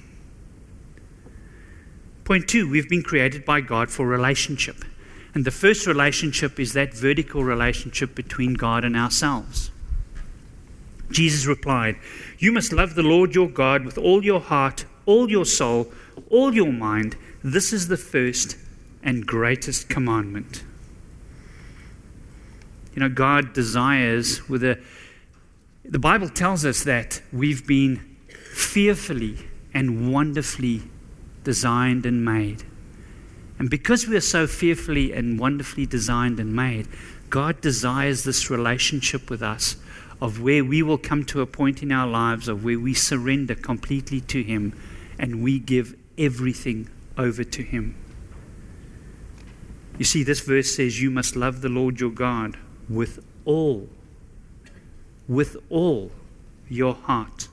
Point 2.23 2.47
two, 2.47 2.69
we've 2.69 2.89
been 2.89 3.03
created 3.03 3.43
by 3.43 3.61
God 3.61 3.89
for 3.89 4.07
relationship. 4.07 4.85
And 5.33 5.45
the 5.45 5.51
first 5.51 5.87
relationship 5.87 6.59
is 6.59 6.73
that 6.73 6.93
vertical 6.93 7.43
relationship 7.43 8.15
between 8.15 8.53
God 8.53 8.85
and 8.85 8.95
ourselves. 8.95 9.71
Jesus 11.11 11.45
replied, 11.45 11.97
You 12.39 12.51
must 12.51 12.71
love 12.71 12.95
the 12.95 13.03
Lord 13.03 13.35
your 13.35 13.49
God 13.49 13.83
with 13.83 13.97
all 13.97 14.23
your 14.23 14.39
heart, 14.39 14.85
all 15.05 15.29
your 15.29 15.45
soul, 15.45 15.91
all 16.29 16.53
your 16.53 16.71
mind. 16.71 17.17
This 17.43 17.73
is 17.73 17.87
the 17.87 17.97
first 17.97 18.57
and 19.01 19.25
greatest 19.25 19.89
commandment. 19.89 20.63
You 22.95 23.01
know, 23.01 23.09
God 23.09 23.53
desires 23.53 24.47
with 24.47 24.63
a 24.63 24.79
the 25.85 25.99
Bible 25.99 26.29
tells 26.29 26.63
us 26.63 26.85
that 26.85 27.21
we've 27.33 27.67
been 27.67 28.17
fearfully 28.53 29.37
and 29.73 30.13
wonderfully 30.13 30.83
designed 31.43 32.05
and 32.05 32.23
made. 32.23 32.63
And 33.59 33.69
because 33.69 34.07
we 34.07 34.15
are 34.15 34.21
so 34.21 34.47
fearfully 34.47 35.13
and 35.13 35.39
wonderfully 35.39 35.85
designed 35.85 36.39
and 36.39 36.55
made, 36.55 36.87
God 37.29 37.61
desires 37.61 38.23
this 38.23 38.49
relationship 38.49 39.29
with 39.29 39.41
us 39.41 39.77
of 40.21 40.41
where 40.41 40.63
we 40.63 40.81
will 40.81 40.97
come 40.97 41.23
to 41.25 41.41
a 41.41 41.45
point 41.45 41.83
in 41.83 41.91
our 41.91 42.07
lives 42.07 42.47
of 42.47 42.63
where 42.63 42.79
we 42.79 42.93
surrender 42.93 43.55
completely 43.55 44.21
to 44.21 44.41
Him 44.41 44.77
and 45.19 45.43
we 45.43 45.59
give 45.59 45.95
everything 46.17 46.89
over 47.17 47.43
to 47.43 47.63
Him. 47.63 47.95
You 49.97 50.05
see, 50.05 50.23
this 50.23 50.39
verse 50.39 50.75
says, 50.75 51.01
You 51.01 51.11
must 51.11 51.35
love 51.35 51.61
the 51.61 51.69
Lord 51.69 51.99
your 51.99 52.09
God 52.09 52.57
with 52.89 53.23
all, 53.45 53.89
with 55.27 55.57
all 55.69 56.11
your 56.69 56.95
heart, 56.95 57.47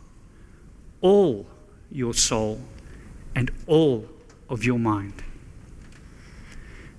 all 1.01 1.47
your 1.91 2.15
soul, 2.15 2.61
and 3.35 3.51
all 3.67 4.07
of 4.49 4.65
your 4.65 4.79
mind. 4.79 5.25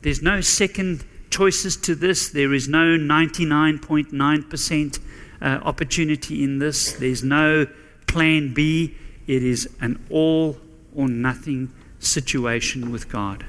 There's 0.02 0.22
no 0.22 0.42
second 0.42 1.06
choices 1.30 1.78
to 1.78 1.96
this. 1.96 2.30
There 2.30 2.54
is 2.54 2.68
no 2.68 2.98
99.9% 2.98 5.00
uh, 5.42 5.46
opportunity 5.64 6.44
in 6.44 6.60
this. 6.60 6.94
There's 6.94 7.24
no 7.24 7.68
plan 8.08 8.54
B. 8.54 8.96
It 9.28 9.44
is 9.44 9.70
an 9.80 10.04
all 10.10 10.58
or 10.96 11.08
nothing 11.08 11.72
situation 12.00 12.92
with 12.92 13.10
God. 13.10 13.46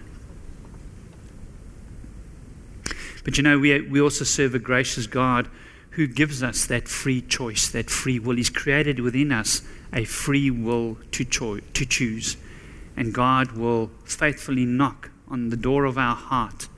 But 3.25 3.37
you 3.37 3.43
know, 3.43 3.59
we, 3.59 3.81
we 3.83 4.01
also 4.01 4.25
serve 4.25 4.55
a 4.55 4.59
gracious 4.59 5.07
God 5.07 5.49
who 5.91 6.07
gives 6.07 6.43
us 6.43 6.67
that 6.67 6.89
free 6.89 7.21
choice, 7.21 7.69
that 7.69 7.91
free 7.91 8.19
will. 8.19 8.37
He's 8.37 8.51
created 8.51 9.01
within 9.01 9.31
us 9.31 9.63
a 9.93 10.05
free 10.05 10.51
will 10.51 10.99
to, 11.13 11.25
cho- 11.25 11.61
to 11.61 11.87
choose. 11.87 12.37
And 12.97 13.15
God 13.15 13.53
will 13.53 13.91
faithfully 14.05 14.65
knock 14.65 15.11
on 15.29 15.49
the 15.49 15.57
door 15.57 15.85
of 15.85 15.97
our 15.97 16.17
heart 16.17 16.69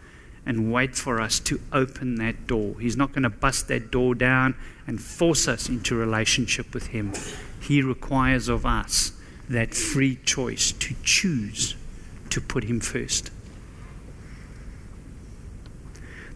and 0.46 0.72
wait 0.72 0.94
for 0.94 1.20
us 1.20 1.40
to 1.40 1.60
open 1.72 2.16
that 2.16 2.46
door. 2.46 2.76
He's 2.78 2.96
not 2.96 3.12
going 3.12 3.22
to 3.22 3.30
bust 3.30 3.68
that 3.68 3.90
door 3.90 4.14
down 4.14 4.54
and 4.86 5.00
force 5.00 5.48
us 5.48 5.68
into 5.68 5.94
relationship 5.94 6.74
with 6.74 6.88
Him. 6.88 7.12
He 7.60 7.82
requires 7.82 8.48
of 8.48 8.66
us 8.66 9.12
that 9.48 9.74
free 9.74 10.16
choice 10.24 10.72
to 10.72 10.94
choose 11.02 11.76
to 12.30 12.40
put 12.40 12.64
Him 12.64 12.80
first. 12.80 13.30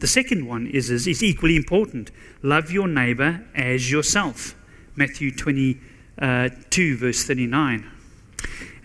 The 0.01 0.07
second 0.07 0.47
one 0.47 0.67
is, 0.67 0.91
is, 0.91 1.07
is 1.07 1.23
equally 1.23 1.57
important 1.57 2.11
love 2.43 2.71
your 2.71 2.87
neighbor 2.87 3.45
as 3.55 3.91
yourself. 3.91 4.55
Matthew 4.95 5.35
22, 5.35 5.81
uh, 6.23 6.49
verse 6.97 7.25
39. 7.25 7.91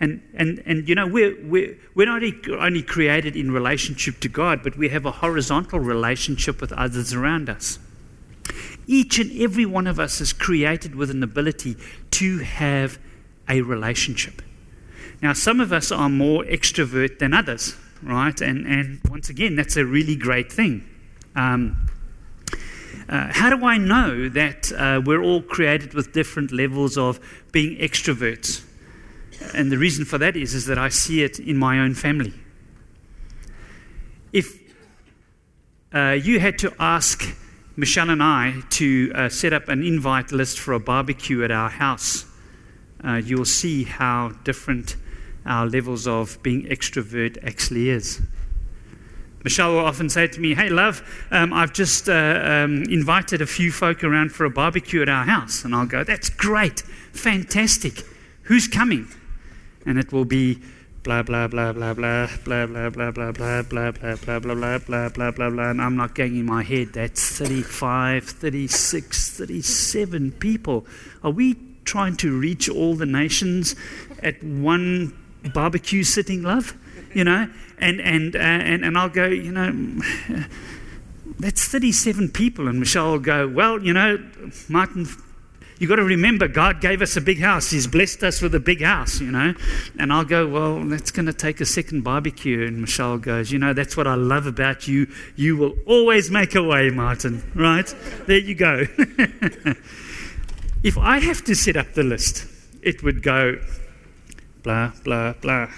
And, 0.00 0.20
and, 0.34 0.62
and 0.66 0.88
you 0.88 0.94
know, 0.94 1.06
we're, 1.06 1.36
we're, 1.44 1.76
we're 1.94 2.06
not 2.06 2.22
only 2.50 2.82
created 2.82 3.36
in 3.36 3.52
relationship 3.52 4.20
to 4.20 4.28
God, 4.28 4.62
but 4.62 4.76
we 4.76 4.88
have 4.88 5.06
a 5.06 5.10
horizontal 5.10 5.78
relationship 5.78 6.60
with 6.60 6.72
others 6.72 7.14
around 7.14 7.48
us. 7.48 7.78
Each 8.86 9.18
and 9.18 9.30
every 9.40 9.64
one 9.64 9.86
of 9.86 9.98
us 9.98 10.20
is 10.20 10.32
created 10.32 10.94
with 10.94 11.10
an 11.10 11.22
ability 11.22 11.76
to 12.12 12.38
have 12.38 12.98
a 13.48 13.62
relationship. 13.62 14.42
Now, 15.22 15.32
some 15.32 15.60
of 15.60 15.72
us 15.72 15.90
are 15.90 16.08
more 16.08 16.44
extrovert 16.44 17.18
than 17.18 17.32
others, 17.32 17.76
right? 18.02 18.38
And, 18.40 18.66
and 18.66 19.00
once 19.08 19.30
again, 19.30 19.56
that's 19.56 19.76
a 19.76 19.84
really 19.84 20.16
great 20.16 20.52
thing. 20.52 20.86
Um, 21.34 21.88
uh, 23.08 23.28
how 23.30 23.50
do 23.54 23.64
I 23.64 23.78
know 23.78 24.28
that 24.30 24.72
uh, 24.72 25.00
we're 25.04 25.22
all 25.22 25.42
created 25.42 25.94
with 25.94 26.12
different 26.12 26.52
levels 26.52 26.96
of 26.96 27.20
being 27.52 27.78
extroverts? 27.78 28.62
And 29.54 29.70
the 29.70 29.78
reason 29.78 30.04
for 30.04 30.18
that 30.18 30.36
is, 30.36 30.54
is 30.54 30.66
that 30.66 30.78
I 30.78 30.88
see 30.88 31.22
it 31.22 31.38
in 31.38 31.56
my 31.56 31.78
own 31.78 31.94
family. 31.94 32.34
If 34.32 34.58
uh, 35.94 36.10
you 36.10 36.40
had 36.40 36.58
to 36.58 36.72
ask 36.78 37.36
Michelle 37.76 38.10
and 38.10 38.22
I 38.22 38.60
to 38.70 39.12
uh, 39.14 39.28
set 39.28 39.52
up 39.52 39.68
an 39.68 39.82
invite 39.82 40.32
list 40.32 40.58
for 40.58 40.74
a 40.74 40.80
barbecue 40.80 41.44
at 41.44 41.50
our 41.50 41.70
house, 41.70 42.26
uh, 43.04 43.14
you'll 43.14 43.44
see 43.44 43.84
how 43.84 44.32
different 44.44 44.96
our 45.46 45.66
levels 45.66 46.06
of 46.06 46.42
being 46.42 46.64
extrovert 46.64 47.38
actually 47.44 47.90
is. 47.90 48.20
Michelle 49.44 49.74
will 49.74 49.84
often 49.84 50.08
say 50.08 50.26
to 50.26 50.40
me, 50.40 50.54
Hey, 50.54 50.70
love, 50.70 51.02
um, 51.30 51.52
I've 51.52 51.74
just 51.74 52.08
uh, 52.08 52.40
um, 52.42 52.84
invited 52.84 53.42
a 53.42 53.46
few 53.46 53.70
folk 53.70 54.02
around 54.02 54.32
for 54.32 54.46
a 54.46 54.50
barbecue 54.50 55.02
at 55.02 55.08
our 55.08 55.24
house. 55.24 55.64
And 55.64 55.74
I'll 55.74 55.86
go, 55.86 56.02
That's 56.02 56.30
great, 56.30 56.80
fantastic. 57.12 58.04
Who's 58.44 58.66
coming? 58.66 59.08
And 59.86 59.98
it 59.98 60.12
will 60.12 60.24
be 60.24 60.60
blah, 61.02 61.22
blah, 61.22 61.46
blah, 61.48 61.72
blah, 61.72 61.92
blah, 61.92 62.26
blah, 62.44 62.66
blah, 62.66 62.90
blah, 62.90 63.10
blah, 63.10 63.32
blah, 63.32 63.32
blah, 63.32 63.92
blah, 63.92 63.92
blah, 63.92 63.92
blah, 63.92 64.38
blah, 64.54 64.78
blah, 64.78 65.08
blah, 65.08 65.30
blah, 65.30 65.50
blah. 65.50 65.70
And 65.70 65.82
I'm 65.82 65.96
not 65.96 66.14
going 66.14 66.36
in 66.36 66.46
my 66.46 66.62
head, 66.62 66.94
that's 66.94 67.38
35, 67.38 68.24
36, 68.24 69.30
37 69.30 70.32
people. 70.32 70.86
Are 71.22 71.30
we 71.30 71.56
trying 71.84 72.16
to 72.16 72.38
reach 72.38 72.68
all 72.68 72.94
the 72.94 73.06
nations 73.06 73.76
at 74.22 74.42
one 74.42 75.12
barbecue 75.52 76.04
sitting, 76.04 76.42
love? 76.42 76.74
You 77.14 77.24
know? 77.24 77.48
and 77.78 78.00
and 78.00 78.36
uh, 78.36 78.38
and 78.38 78.84
and 78.84 78.98
I'll 78.98 79.08
go, 79.08 79.26
you 79.26 79.52
know, 79.52 80.00
that's 81.38 81.66
37 81.66 82.30
people, 82.30 82.68
and 82.68 82.78
Michelle 82.78 83.12
will 83.12 83.18
go, 83.18 83.48
well, 83.48 83.82
you 83.82 83.92
know, 83.92 84.18
Martin. 84.68 85.06
You 85.78 85.88
got 85.88 85.96
to 85.96 86.04
remember, 86.04 86.46
God 86.46 86.80
gave 86.80 87.02
us 87.02 87.16
a 87.16 87.20
big 87.20 87.40
house. 87.40 87.70
He's 87.70 87.86
blessed 87.86 88.22
us 88.22 88.40
with 88.40 88.54
a 88.54 88.60
big 88.60 88.82
house, 88.82 89.20
you 89.20 89.30
know. 89.30 89.54
And 89.98 90.12
I'll 90.12 90.24
go, 90.24 90.46
well, 90.46 90.80
that's 90.84 91.10
going 91.10 91.26
to 91.26 91.32
take 91.32 91.60
a 91.60 91.66
second 91.66 92.02
barbecue. 92.02 92.66
And 92.66 92.80
Michelle 92.80 93.18
goes, 93.18 93.50
you 93.50 93.58
know, 93.58 93.72
that's 93.72 93.96
what 93.96 94.06
I 94.06 94.14
love 94.14 94.46
about 94.46 94.86
you. 94.86 95.08
You 95.36 95.56
will 95.56 95.74
always 95.86 96.30
make 96.30 96.54
a 96.54 96.62
way, 96.62 96.90
Martin. 96.90 97.42
Right? 97.54 97.92
There 98.26 98.38
you 98.38 98.54
go. 98.54 98.84
if 100.82 100.96
I 100.96 101.18
have 101.18 101.42
to 101.44 101.54
set 101.54 101.76
up 101.76 101.92
the 101.94 102.04
list, 102.04 102.46
it 102.82 103.02
would 103.02 103.22
go 103.22 103.58
blah, 104.62 104.92
blah, 105.02 105.32
blah, 105.34 105.68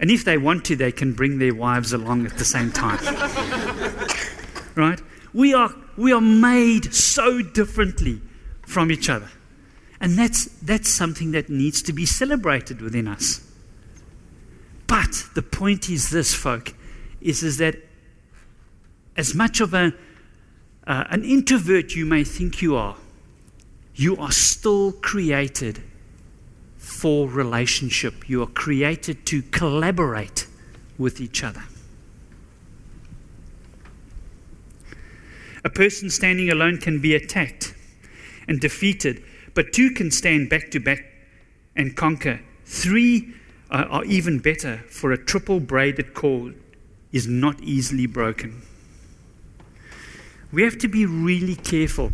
and 0.00 0.10
if 0.10 0.24
they 0.24 0.38
want 0.38 0.64
to, 0.64 0.76
they 0.76 0.92
can 0.92 1.12
bring 1.12 1.38
their 1.38 1.54
wives 1.54 1.92
along 1.92 2.24
at 2.24 2.38
the 2.38 2.44
same 2.44 2.72
time. 2.72 2.98
right? 4.74 5.00
We 5.34 5.52
are, 5.52 5.74
we 5.96 6.12
are 6.12 6.20
made 6.20 6.94
so 6.94 7.42
differently 7.42 8.20
from 8.66 8.90
each 8.90 9.08
other. 9.08 9.30
And 10.00 10.18
that's, 10.18 10.46
that's 10.62 10.88
something 10.88 11.32
that 11.32 11.50
needs 11.50 11.82
to 11.82 11.92
be 11.92 12.06
celebrated 12.06 12.80
within 12.80 13.06
us. 13.06 13.46
But 14.86 15.24
the 15.34 15.42
point 15.42 15.88
is 15.90 16.10
this, 16.10 16.34
folk, 16.34 16.74
is, 17.20 17.42
is 17.42 17.58
that 17.58 17.76
as 19.16 19.34
much 19.34 19.60
of 19.60 19.74
a, 19.74 19.92
uh, 20.86 21.04
an 21.10 21.24
introvert 21.24 21.94
you 21.94 22.06
may 22.06 22.24
think 22.24 22.62
you 22.62 22.76
are, 22.76 22.96
you 23.94 24.16
are 24.16 24.32
still 24.32 24.92
created 24.92 25.82
for 26.78 27.28
relationship. 27.28 28.28
You 28.28 28.42
are 28.42 28.46
created 28.46 29.26
to 29.26 29.42
collaborate 29.42 30.46
with 30.96 31.20
each 31.20 31.44
other. 31.44 31.62
A 35.64 35.70
person 35.70 36.10
standing 36.10 36.50
alone 36.50 36.78
can 36.78 37.00
be 37.00 37.14
attacked 37.14 37.74
and 38.48 38.60
defeated, 38.60 39.22
but 39.54 39.72
two 39.72 39.90
can 39.90 40.10
stand 40.10 40.48
back 40.48 40.70
to 40.70 40.80
back 40.80 41.04
and 41.76 41.96
conquer. 41.96 42.40
Three 42.64 43.34
uh, 43.70 43.86
are 43.88 44.04
even 44.04 44.38
better, 44.38 44.78
for 44.88 45.12
a 45.12 45.18
triple 45.18 45.60
braided 45.60 46.14
cord 46.14 46.56
is 47.12 47.26
not 47.26 47.60
easily 47.60 48.06
broken. 48.06 48.62
We 50.52 50.62
have 50.62 50.78
to 50.78 50.88
be 50.88 51.06
really 51.06 51.56
careful. 51.56 52.12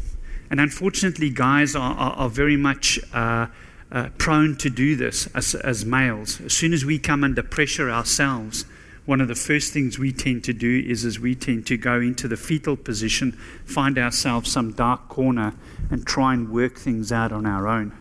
And 0.50 0.60
unfortunately, 0.60 1.30
guys 1.30 1.74
are, 1.74 1.94
are, 1.94 2.12
are 2.12 2.28
very 2.28 2.56
much 2.56 3.00
uh, 3.12 3.46
uh, 3.90 4.08
prone 4.18 4.56
to 4.56 4.70
do 4.70 4.96
this 4.96 5.26
as, 5.34 5.54
as 5.54 5.84
males. 5.84 6.40
As 6.40 6.52
soon 6.52 6.72
as 6.72 6.84
we 6.84 6.98
come 6.98 7.24
under 7.24 7.42
pressure 7.42 7.90
ourselves, 7.90 8.64
one 9.06 9.20
of 9.20 9.28
the 9.28 9.34
first 9.34 9.72
things 9.72 9.98
we 9.98 10.12
tend 10.12 10.44
to 10.44 10.52
do 10.52 10.84
is, 10.86 11.04
is 11.04 11.18
we 11.18 11.34
tend 11.34 11.66
to 11.68 11.76
go 11.76 12.00
into 12.00 12.26
the 12.28 12.36
fetal 12.36 12.76
position, 12.76 13.32
find 13.64 13.98
ourselves 13.98 14.50
some 14.50 14.72
dark 14.72 15.08
corner, 15.08 15.54
and 15.90 16.04
try 16.04 16.34
and 16.34 16.50
work 16.50 16.76
things 16.76 17.12
out 17.12 17.32
on 17.32 17.46
our 17.46 17.68
own. 17.68 17.96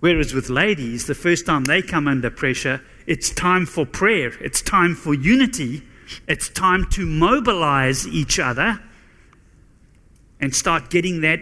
Whereas 0.00 0.34
with 0.34 0.48
ladies, 0.48 1.06
the 1.06 1.14
first 1.14 1.46
time 1.46 1.64
they 1.64 1.80
come 1.80 2.06
under 2.06 2.30
pressure, 2.30 2.82
it's 3.06 3.30
time 3.30 3.66
for 3.66 3.86
prayer, 3.86 4.32
it's 4.40 4.62
time 4.62 4.94
for 4.94 5.14
unity, 5.14 5.82
it's 6.26 6.48
time 6.48 6.86
to 6.90 7.06
mobilize 7.06 8.06
each 8.06 8.38
other 8.38 8.80
and 10.40 10.54
start 10.54 10.90
getting 10.90 11.20
that 11.20 11.40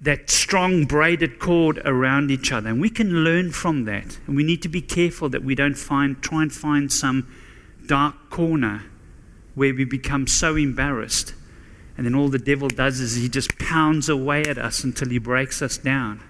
that 0.00 0.28
strong 0.28 0.84
braided 0.84 1.38
cord 1.38 1.80
around 1.84 2.30
each 2.30 2.52
other. 2.52 2.68
And 2.68 2.80
we 2.80 2.90
can 2.90 3.24
learn 3.24 3.52
from 3.52 3.84
that. 3.84 4.18
And 4.26 4.36
we 4.36 4.44
need 4.44 4.60
to 4.62 4.68
be 4.68 4.82
careful 4.82 5.28
that 5.30 5.42
we 5.42 5.54
don't 5.54 5.78
find, 5.78 6.20
try 6.22 6.42
and 6.42 6.52
find 6.52 6.92
some 6.92 7.26
dark 7.86 8.30
corner 8.30 8.84
where 9.54 9.74
we 9.74 9.84
become 9.84 10.26
so 10.26 10.56
embarrassed. 10.56 11.34
And 11.96 12.04
then 12.04 12.14
all 12.14 12.28
the 12.28 12.38
devil 12.38 12.68
does 12.68 13.00
is 13.00 13.14
he 13.14 13.28
just 13.28 13.58
pounds 13.58 14.08
away 14.08 14.42
at 14.42 14.58
us 14.58 14.84
until 14.84 15.08
he 15.08 15.18
breaks 15.18 15.62
us 15.62 15.78
down 15.78 16.20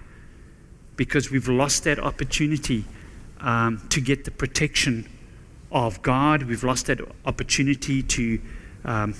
because 0.95 1.31
we've 1.31 1.49
lost 1.49 1.83
that 1.83 1.99
opportunity 1.99 2.85
um, 3.41 3.85
to 3.89 3.99
get 3.99 4.23
the 4.25 4.31
protection 4.31 5.09
of 5.71 6.01
God. 6.01 6.43
We've 6.43 6.63
lost 6.63 6.85
that 6.85 6.99
opportunity 7.25 8.03
to 8.03 8.41
um, 8.85 9.15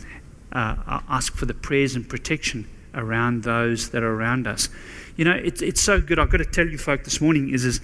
uh, 0.51 1.01
ask 1.09 1.35
for 1.35 1.45
the 1.45 1.53
prayers 1.53 1.95
and 1.95 2.07
protection 2.07 2.69
around 2.95 3.43
those 3.43 3.89
that 3.89 4.03
are 4.03 4.13
around 4.13 4.47
us. 4.47 4.69
You 5.15 5.25
know, 5.25 5.33
it's, 5.33 5.61
it's 5.61 5.81
so 5.81 6.01
good. 6.01 6.19
I've 6.19 6.29
got 6.29 6.37
to 6.37 6.45
tell 6.45 6.67
you, 6.67 6.77
folk, 6.77 7.03
this 7.03 7.21
morning 7.21 7.49
is, 7.49 7.63
is 7.65 7.79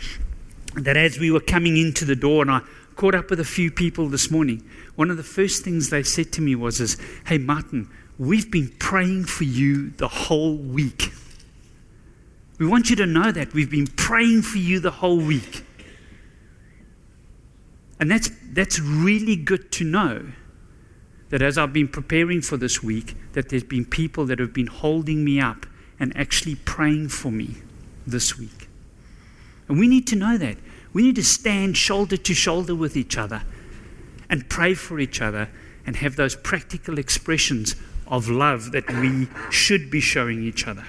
that 0.76 0.98
as 0.98 1.20
we 1.20 1.32
were 1.32 1.40
coming 1.40 1.78
into 1.78 2.06
the 2.06 2.16
door, 2.16 2.42
and 2.42 2.52
I 2.52 2.62
caught 2.96 3.16
up 3.16 3.30
with 3.30 3.40
a 3.40 3.46
few 3.46 3.72
people 3.72 4.10
this 4.10 4.30
morning, 4.30 4.68
one 4.96 5.10
of 5.10 5.18
the 5.18 5.24
first 5.24 5.64
things 5.64 5.90
they 5.90 6.04
said 6.04 6.32
to 6.34 6.42
me 6.42 6.56
was, 6.56 6.82
is, 6.82 6.98
Hey, 7.26 7.38
Martin, 7.38 7.90
we've 8.18 8.52
been 8.52 8.70
praying 8.80 9.26
for 9.26 9.44
you 9.44 9.92
the 9.92 10.08
whole 10.08 10.56
week. 10.56 11.12
We 12.58 12.68
want 12.68 12.90
you 12.90 12.96
to 12.98 13.06
know 13.06 13.32
that. 13.32 13.54
We've 13.54 13.72
been 13.72 13.88
praying 13.88 14.44
for 14.44 14.60
you 14.60 14.80
the 14.80 14.92
whole 14.92 15.18
week. 15.18 15.64
And 18.00 18.12
that's, 18.12 18.30
that's 18.52 18.80
really 18.80 19.36
good 19.36 19.72
to 19.74 19.84
know 19.84 20.32
that 21.32 21.42
as 21.42 21.58
I've 21.58 21.74
been 21.74 21.88
preparing 21.88 22.42
for 22.42 22.58
this 22.58 22.84
week, 22.84 23.16
that 23.34 23.50
there's 23.50 23.64
been 23.64 23.86
people 23.86 24.26
that 24.26 24.38
have 24.40 24.54
been 24.54 24.68
holding 24.68 25.24
me 25.24 25.40
up 25.40 25.66
and 26.00 26.16
actually 26.16 26.56
praying 26.56 27.08
for 27.08 27.32
me 27.32 27.56
this 28.06 28.38
week. 28.38 28.68
And 29.68 29.80
we 29.80 29.88
need 29.88 30.06
to 30.08 30.16
know 30.16 30.38
that. 30.38 30.58
We 30.94 31.04
need 31.04 31.16
to 31.16 31.24
stand 31.24 31.78
shoulder 31.78 32.18
to 32.18 32.34
shoulder 32.34 32.76
with 32.76 32.98
each 32.98 33.18
other 33.18 33.44
and 34.30 34.50
pray 34.50 34.74
for 34.74 35.00
each 35.00 35.22
other 35.22 35.50
and 35.86 35.96
have 35.96 36.18
those 36.18 36.36
practical 36.36 37.00
expressions 37.00 37.76
of 38.08 38.28
love 38.28 38.74
that 38.74 38.90
we 38.92 39.30
should 39.50 39.90
be 39.90 40.02
showing 40.02 40.44
each 40.44 40.68
other. 40.68 40.86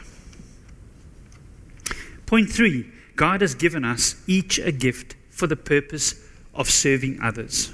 Point 2.26 2.50
three 2.50 2.90
God 3.14 3.42
has 3.42 3.54
given 3.54 3.84
us 3.84 4.16
each 4.26 4.58
a 4.58 4.72
gift 4.72 5.14
for 5.30 5.46
the 5.46 5.56
purpose 5.56 6.16
of 6.52 6.68
serving 6.68 7.20
others. 7.22 7.72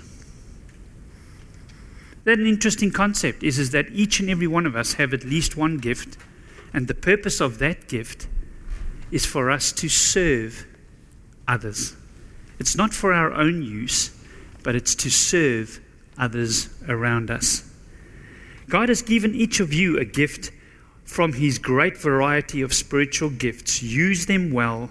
That 2.28 2.38
an 2.38 2.46
interesting 2.46 2.90
concept 2.90 3.42
is, 3.42 3.58
is 3.58 3.70
that 3.70 3.86
each 3.90 4.20
and 4.20 4.28
every 4.28 4.46
one 4.46 4.66
of 4.66 4.76
us 4.76 4.92
have 4.92 5.14
at 5.14 5.24
least 5.24 5.56
one 5.56 5.78
gift, 5.78 6.18
and 6.74 6.86
the 6.86 6.92
purpose 6.92 7.40
of 7.40 7.58
that 7.60 7.88
gift 7.88 8.28
is 9.10 9.24
for 9.24 9.50
us 9.50 9.72
to 9.72 9.88
serve 9.88 10.66
others. 11.48 11.96
It's 12.58 12.76
not 12.76 12.92
for 12.92 13.14
our 13.14 13.32
own 13.32 13.62
use, 13.62 14.14
but 14.62 14.74
it's 14.74 14.94
to 14.96 15.08
serve 15.08 15.80
others 16.18 16.68
around 16.86 17.30
us. 17.30 17.64
God 18.68 18.90
has 18.90 19.00
given 19.00 19.34
each 19.34 19.58
of 19.58 19.72
you 19.72 19.98
a 19.98 20.04
gift 20.04 20.50
from 21.04 21.32
His 21.32 21.58
great 21.58 21.96
variety 21.96 22.60
of 22.60 22.74
spiritual 22.74 23.30
gifts. 23.30 23.82
Use 23.82 24.26
them 24.26 24.52
well 24.52 24.90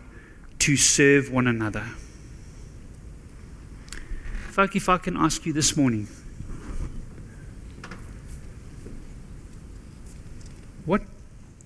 to 0.58 0.76
serve 0.76 1.32
one 1.32 1.46
another. 1.46 1.86
Folk, 4.50 4.76
if 4.76 4.90
I 4.90 4.98
can 4.98 5.16
ask 5.16 5.46
you 5.46 5.54
this 5.54 5.78
morning, 5.78 6.08
what 10.88 11.02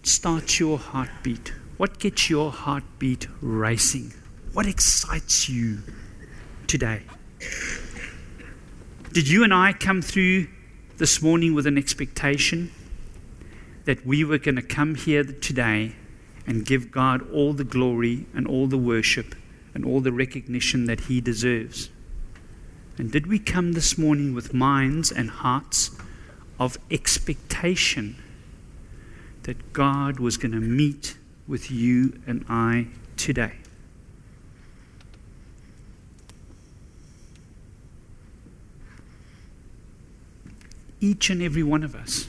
starts 0.01 0.60
your 0.60 0.79
heartbeat? 0.79 1.53
What 1.77 1.99
gets 1.99 2.27
your 2.27 2.51
heartbeat 2.51 3.27
racing? 3.39 4.13
What 4.53 4.65
excites 4.65 5.47
you 5.47 5.77
today? 6.65 7.03
Did 9.13 9.29
you 9.29 9.43
and 9.43 9.53
I 9.53 9.73
come 9.73 10.01
through 10.01 10.47
this 10.97 11.21
morning 11.21 11.53
with 11.53 11.67
an 11.67 11.77
expectation 11.77 12.71
that 13.86 14.03
we 14.03 14.23
were 14.23 14.39
going 14.39 14.55
to 14.55 14.63
come 14.63 14.95
here 14.95 15.23
today 15.23 15.95
and 16.47 16.65
give 16.65 16.89
God 16.89 17.21
all 17.31 17.53
the 17.53 17.63
glory 17.63 18.25
and 18.34 18.47
all 18.47 18.65
the 18.65 18.77
worship 18.79 19.36
and 19.75 19.86
all 19.86 20.01
the 20.01 20.12
recognition 20.12 20.86
that 20.86 21.01
He 21.01 21.21
deserves? 21.21 21.91
And 22.97 23.12
did 23.12 23.27
we 23.27 23.38
come 23.38 23.73
this 23.73 23.99
morning 23.99 24.34
with 24.34 24.51
minds 24.51 25.12
and 25.12 25.29
hearts 25.29 25.91
of 26.60 26.79
expectation 26.89 28.15
that 29.43 29.73
God 29.73 30.19
was 30.19 30.38
going 30.38 30.51
to 30.51 30.60
meet 30.60 31.17
with 31.47 31.71
you 31.71 32.21
and 32.27 32.45
I 32.47 32.88
today? 33.17 33.54
Each 40.99 41.30
and 41.30 41.41
every 41.41 41.63
one 41.63 41.84
of 41.84 41.95
us 41.95 42.27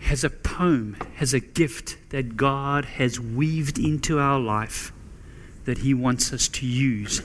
has 0.00 0.24
a 0.24 0.30
poem, 0.30 0.96
has 1.16 1.34
a 1.34 1.40
gift 1.40 1.96
that 2.10 2.36
God 2.36 2.84
has 2.84 3.18
weaved 3.20 3.78
into 3.78 4.18
our 4.18 4.38
life 4.38 4.92
that 5.64 5.78
He 5.78 5.94
wants 5.94 6.32
us 6.32 6.48
to 6.48 6.66
use 6.66 7.22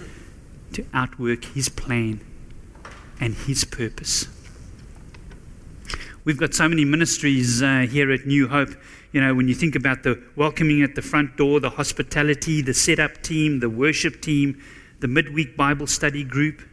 to 0.73 0.85
outwork 0.93 1.45
His 1.45 1.69
plan 1.69 2.21
and 3.19 3.33
His 3.33 3.63
purpose. 3.63 4.27
We've 6.25 6.39
got 6.39 6.55
so 6.55 6.67
many 6.67 6.85
ministries 6.85 7.61
uh, 7.61 7.85
here 7.87 8.11
at 8.11 8.25
New 8.25 8.47
Hope. 8.47 8.69
You 9.11 9.21
know, 9.21 9.35
when 9.35 9.47
you 9.47 9.53
think 9.53 9.75
about 9.75 10.01
the 10.01 10.19
welcoming 10.35 10.81
at 10.81 10.95
the 10.95 11.03
front 11.03 11.37
door, 11.37 11.59
the 11.59 11.69
hospitality, 11.69 12.63
the 12.63 12.73
setup 12.73 13.21
team, 13.21 13.59
the 13.59 13.69
worship 13.69 14.23
team, 14.23 14.59
the 15.01 15.07
midweek 15.07 15.55
Bible 15.55 15.85
study 15.85 16.23
group, 16.23 16.63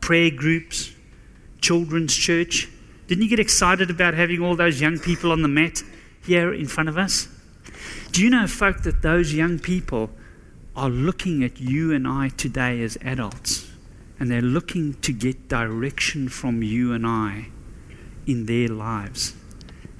prayer 0.00 0.32
groups, 0.32 0.92
children's 1.60 2.12
church. 2.12 2.68
Didn't 3.06 3.22
you 3.22 3.28
get 3.28 3.38
excited 3.38 3.88
about 3.88 4.14
having 4.14 4.42
all 4.42 4.56
those 4.56 4.80
young 4.80 4.98
people 4.98 5.30
on 5.30 5.42
the 5.42 5.48
mat 5.48 5.80
here 6.24 6.52
in 6.52 6.66
front 6.66 6.88
of 6.88 6.98
us? 6.98 7.28
Do 8.10 8.24
you 8.24 8.30
know, 8.30 8.48
folk, 8.48 8.82
that 8.82 9.02
those 9.02 9.32
young 9.32 9.60
people 9.60 10.10
are 10.74 10.90
looking 10.90 11.44
at 11.44 11.60
you 11.60 11.94
and 11.94 12.08
I 12.08 12.30
today 12.30 12.82
as 12.82 12.98
adults, 13.02 13.70
and 14.18 14.28
they're 14.28 14.42
looking 14.42 14.94
to 15.02 15.12
get 15.12 15.48
direction 15.48 16.28
from 16.28 16.64
you 16.64 16.92
and 16.92 17.06
I 17.06 17.50
in 18.28 18.46
their 18.46 18.68
lives. 18.68 19.34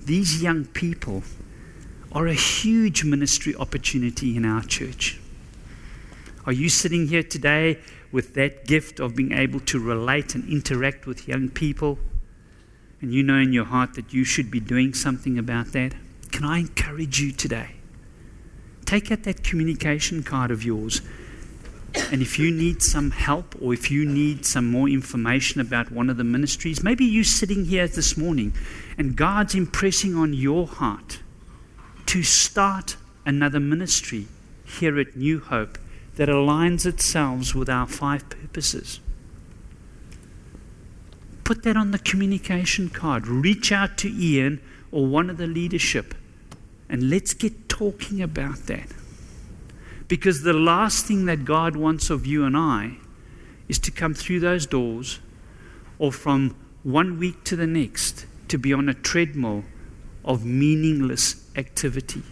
These 0.04 0.42
young 0.42 0.66
people 0.66 1.22
are 2.12 2.26
a 2.26 2.34
huge 2.34 3.04
ministry 3.04 3.54
opportunity 3.56 4.36
in 4.36 4.44
our 4.44 4.62
church. 4.62 5.20
Are 6.46 6.52
you 6.52 6.68
sitting 6.68 7.08
here 7.08 7.22
today 7.22 7.78
with 8.12 8.34
that 8.34 8.66
gift 8.66 9.00
of 9.00 9.16
being 9.16 9.32
able 9.32 9.60
to 9.60 9.78
relate 9.78 10.34
and 10.34 10.48
interact 10.48 11.06
with 11.06 11.28
young 11.28 11.48
people? 11.48 11.98
And 13.00 13.12
you 13.12 13.22
know 13.22 13.38
in 13.38 13.52
your 13.52 13.66
heart 13.66 13.94
that 13.94 14.12
you 14.12 14.24
should 14.24 14.50
be 14.50 14.60
doing 14.60 14.94
something 14.94 15.38
about 15.38 15.72
that? 15.72 15.94
Can 16.32 16.44
I 16.44 16.58
encourage 16.60 17.20
you 17.20 17.32
today? 17.32 17.78
take 18.88 19.12
out 19.12 19.24
that 19.24 19.44
communication 19.44 20.22
card 20.22 20.50
of 20.50 20.64
yours. 20.64 21.02
And 21.94 22.22
if 22.22 22.38
you 22.38 22.50
need 22.50 22.82
some 22.82 23.10
help 23.10 23.54
or 23.60 23.72
if 23.72 23.90
you 23.90 24.04
need 24.04 24.44
some 24.44 24.70
more 24.70 24.88
information 24.88 25.60
about 25.60 25.90
one 25.90 26.10
of 26.10 26.16
the 26.16 26.24
ministries, 26.24 26.82
maybe 26.82 27.04
you're 27.04 27.24
sitting 27.24 27.64
here 27.64 27.88
this 27.88 28.16
morning 28.16 28.52
and 28.96 29.16
God's 29.16 29.54
impressing 29.54 30.14
on 30.14 30.34
your 30.34 30.66
heart 30.66 31.20
to 32.06 32.22
start 32.22 32.96
another 33.24 33.60
ministry 33.60 34.26
here 34.64 34.98
at 34.98 35.16
New 35.16 35.40
Hope 35.40 35.78
that 36.16 36.28
aligns 36.28 36.84
itself 36.84 37.54
with 37.54 37.68
our 37.68 37.86
five 37.86 38.28
purposes. 38.28 39.00
Put 41.44 41.62
that 41.62 41.76
on 41.76 41.92
the 41.92 41.98
communication 41.98 42.90
card. 42.90 43.26
Reach 43.26 43.72
out 43.72 43.96
to 43.98 44.08
Ian 44.10 44.60
or 44.90 45.06
one 45.06 45.30
of 45.30 45.38
the 45.38 45.46
leadership 45.46 46.14
and 46.88 47.10
let's 47.10 47.34
get 47.34 47.68
talking 47.68 48.22
about 48.22 48.66
that. 48.66 48.88
Because 50.08 50.42
the 50.42 50.54
last 50.54 51.04
thing 51.04 51.26
that 51.26 51.44
God 51.44 51.76
wants 51.76 52.08
of 52.08 52.26
you 52.26 52.44
and 52.44 52.56
I 52.56 52.96
is 53.68 53.78
to 53.80 53.90
come 53.90 54.14
through 54.14 54.40
those 54.40 54.66
doors 54.66 55.20
or 55.98 56.10
from 56.10 56.56
one 56.82 57.18
week 57.18 57.44
to 57.44 57.56
the 57.56 57.66
next 57.66 58.26
to 58.48 58.58
be 58.58 58.72
on 58.72 58.88
a 58.88 58.94
treadmill 58.94 59.64
of 60.24 60.44
meaningless 60.44 61.46
activity. 61.56 62.22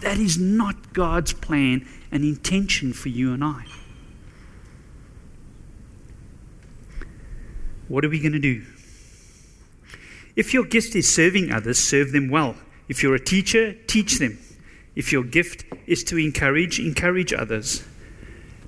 That 0.00 0.18
is 0.18 0.38
not 0.38 0.92
God's 0.92 1.32
plan 1.32 1.86
and 2.12 2.22
intention 2.22 2.92
for 2.92 3.08
you 3.08 3.32
and 3.32 3.42
I. 3.42 3.64
What 7.88 8.04
are 8.04 8.08
we 8.08 8.20
going 8.20 8.32
to 8.32 8.38
do? 8.38 8.64
If 10.36 10.54
your 10.54 10.64
gift 10.64 10.94
is 10.94 11.12
serving 11.12 11.50
others, 11.50 11.78
serve 11.78 12.12
them 12.12 12.28
well. 12.28 12.54
If 12.88 13.02
you're 13.02 13.14
a 13.14 13.24
teacher, 13.24 13.72
teach 13.88 14.18
them. 14.18 14.38
If 14.98 15.12
your 15.12 15.22
gift 15.22 15.64
is 15.86 16.02
to 16.04 16.18
encourage, 16.18 16.80
encourage 16.80 17.32
others. 17.32 17.84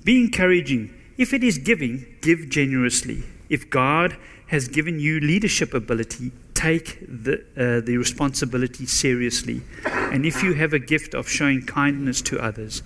Be 0.05 0.17
encouraging. 0.17 0.93
If 1.17 1.33
it 1.33 1.43
is 1.43 1.57
giving, 1.57 2.05
give 2.21 2.49
generously. 2.49 3.23
If 3.49 3.69
God 3.69 4.15
has 4.47 4.69
given 4.69 4.97
you 4.97 5.19
leadership 5.19 5.73
ability, 5.73 6.31
take 6.53 6.99
the, 7.01 7.43
uh, 7.57 7.85
the 7.85 7.97
responsibility 7.97 8.85
seriously. 8.85 9.61
And 9.83 10.25
if 10.25 10.41
you 10.41 10.53
have 10.53 10.71
a 10.71 10.79
gift 10.79 11.13
of 11.13 11.27
showing 11.27 11.65
kindness 11.65 12.21
to 12.21 12.39
others, 12.39 12.81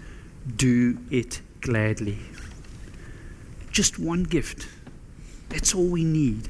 do 0.55 0.97
it 1.11 1.41
gladly. 1.61 2.17
Just 3.69 3.99
one 3.99 4.23
gift. 4.23 4.67
That's 5.49 5.75
all 5.75 5.85
we 5.85 6.03
need 6.03 6.49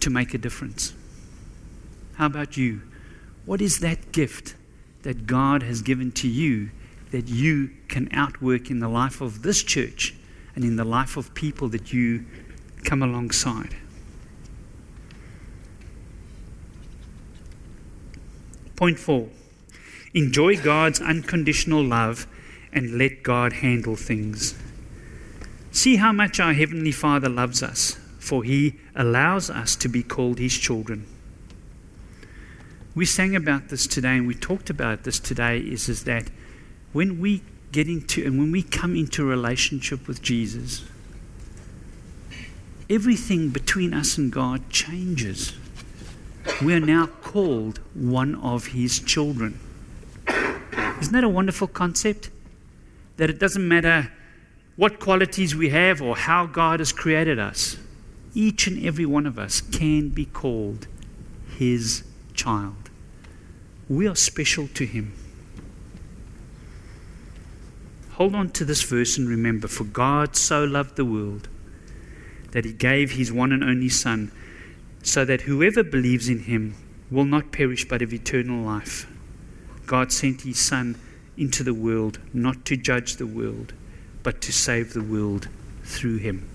to 0.00 0.10
make 0.10 0.34
a 0.34 0.38
difference. 0.38 0.92
How 2.16 2.26
about 2.26 2.58
you? 2.58 2.82
What 3.46 3.62
is 3.62 3.78
that 3.78 4.12
gift 4.12 4.54
that 5.04 5.26
God 5.26 5.62
has 5.62 5.82
given 5.82 6.10
to 6.12 6.28
you 6.28 6.70
that 7.12 7.28
you 7.28 7.70
can 7.88 8.08
outwork 8.10 8.70
in 8.70 8.80
the 8.80 8.88
life 8.88 9.20
of 9.20 9.42
this 9.42 9.62
church 9.62 10.14
and 10.56 10.64
in 10.64 10.76
the 10.76 10.84
life 10.84 11.16
of 11.16 11.32
people 11.34 11.68
that 11.68 11.92
you 11.92 12.24
come 12.82 13.02
alongside. 13.02 13.76
Point 18.76 18.98
four 18.98 19.28
enjoy 20.12 20.56
God's 20.56 21.00
unconditional 21.00 21.84
love 21.84 22.26
and 22.72 22.98
let 22.98 23.22
God 23.22 23.52
handle 23.52 23.96
things. 23.96 24.58
See 25.70 25.96
how 25.96 26.12
much 26.12 26.40
our 26.40 26.52
Heavenly 26.52 26.92
Father 26.92 27.28
loves 27.28 27.62
us, 27.62 27.98
for 28.18 28.42
He 28.42 28.80
allows 28.96 29.50
us 29.50 29.76
to 29.76 29.88
be 29.88 30.02
called 30.02 30.38
His 30.38 30.56
children. 30.56 31.06
We 32.94 33.06
sang 33.06 33.34
about 33.34 33.68
this 33.70 33.86
today 33.86 34.16
and 34.16 34.26
we 34.26 34.34
talked 34.34 34.70
about 34.70 35.02
this 35.02 35.18
today 35.18 35.58
is, 35.58 35.88
is 35.88 36.04
that 36.04 36.30
when 36.92 37.20
we 37.20 37.42
get 37.72 37.88
into 37.88 38.24
and 38.24 38.38
when 38.38 38.52
we 38.52 38.62
come 38.62 38.94
into 38.94 39.24
a 39.24 39.26
relationship 39.26 40.06
with 40.06 40.22
Jesus, 40.22 40.84
everything 42.88 43.48
between 43.48 43.92
us 43.92 44.16
and 44.16 44.30
God 44.30 44.70
changes. 44.70 45.54
We 46.62 46.72
are 46.74 46.80
now 46.80 47.06
called 47.06 47.80
one 47.94 48.36
of 48.36 48.66
His 48.66 49.00
children. 49.00 49.58
Isn't 50.28 51.12
that 51.12 51.24
a 51.24 51.28
wonderful 51.28 51.66
concept? 51.66 52.30
That 53.16 53.28
it 53.28 53.40
doesn't 53.40 53.66
matter 53.66 54.12
what 54.76 55.00
qualities 55.00 55.56
we 55.56 55.70
have 55.70 56.00
or 56.00 56.16
how 56.16 56.46
God 56.46 56.80
has 56.80 56.92
created 56.92 57.40
us, 57.40 57.76
each 58.34 58.66
and 58.66 58.84
every 58.84 59.06
one 59.06 59.26
of 59.26 59.38
us 59.38 59.60
can 59.60 60.10
be 60.10 60.26
called 60.26 60.86
His 61.56 62.04
child. 62.34 62.83
We 63.88 64.08
are 64.08 64.16
special 64.16 64.68
to 64.68 64.86
Him. 64.86 65.12
Hold 68.12 68.34
on 68.34 68.50
to 68.50 68.64
this 68.64 68.82
verse 68.82 69.18
and 69.18 69.28
remember 69.28 69.68
for 69.68 69.84
God 69.84 70.36
so 70.36 70.64
loved 70.64 70.96
the 70.96 71.04
world 71.04 71.48
that 72.52 72.64
He 72.64 72.72
gave 72.72 73.12
His 73.12 73.32
one 73.32 73.52
and 73.52 73.62
only 73.62 73.88
Son, 73.88 74.30
so 75.02 75.24
that 75.24 75.42
whoever 75.42 75.82
believes 75.82 76.28
in 76.28 76.40
Him 76.40 76.76
will 77.10 77.24
not 77.26 77.52
perish 77.52 77.86
but 77.86 78.00
have 78.00 78.12
eternal 78.12 78.64
life. 78.64 79.06
God 79.86 80.12
sent 80.12 80.42
His 80.42 80.58
Son 80.58 80.96
into 81.36 81.62
the 81.62 81.74
world 81.74 82.20
not 82.32 82.64
to 82.66 82.76
judge 82.76 83.16
the 83.16 83.26
world, 83.26 83.74
but 84.22 84.40
to 84.42 84.52
save 84.52 84.94
the 84.94 85.02
world 85.02 85.48
through 85.82 86.18
Him. 86.18 86.48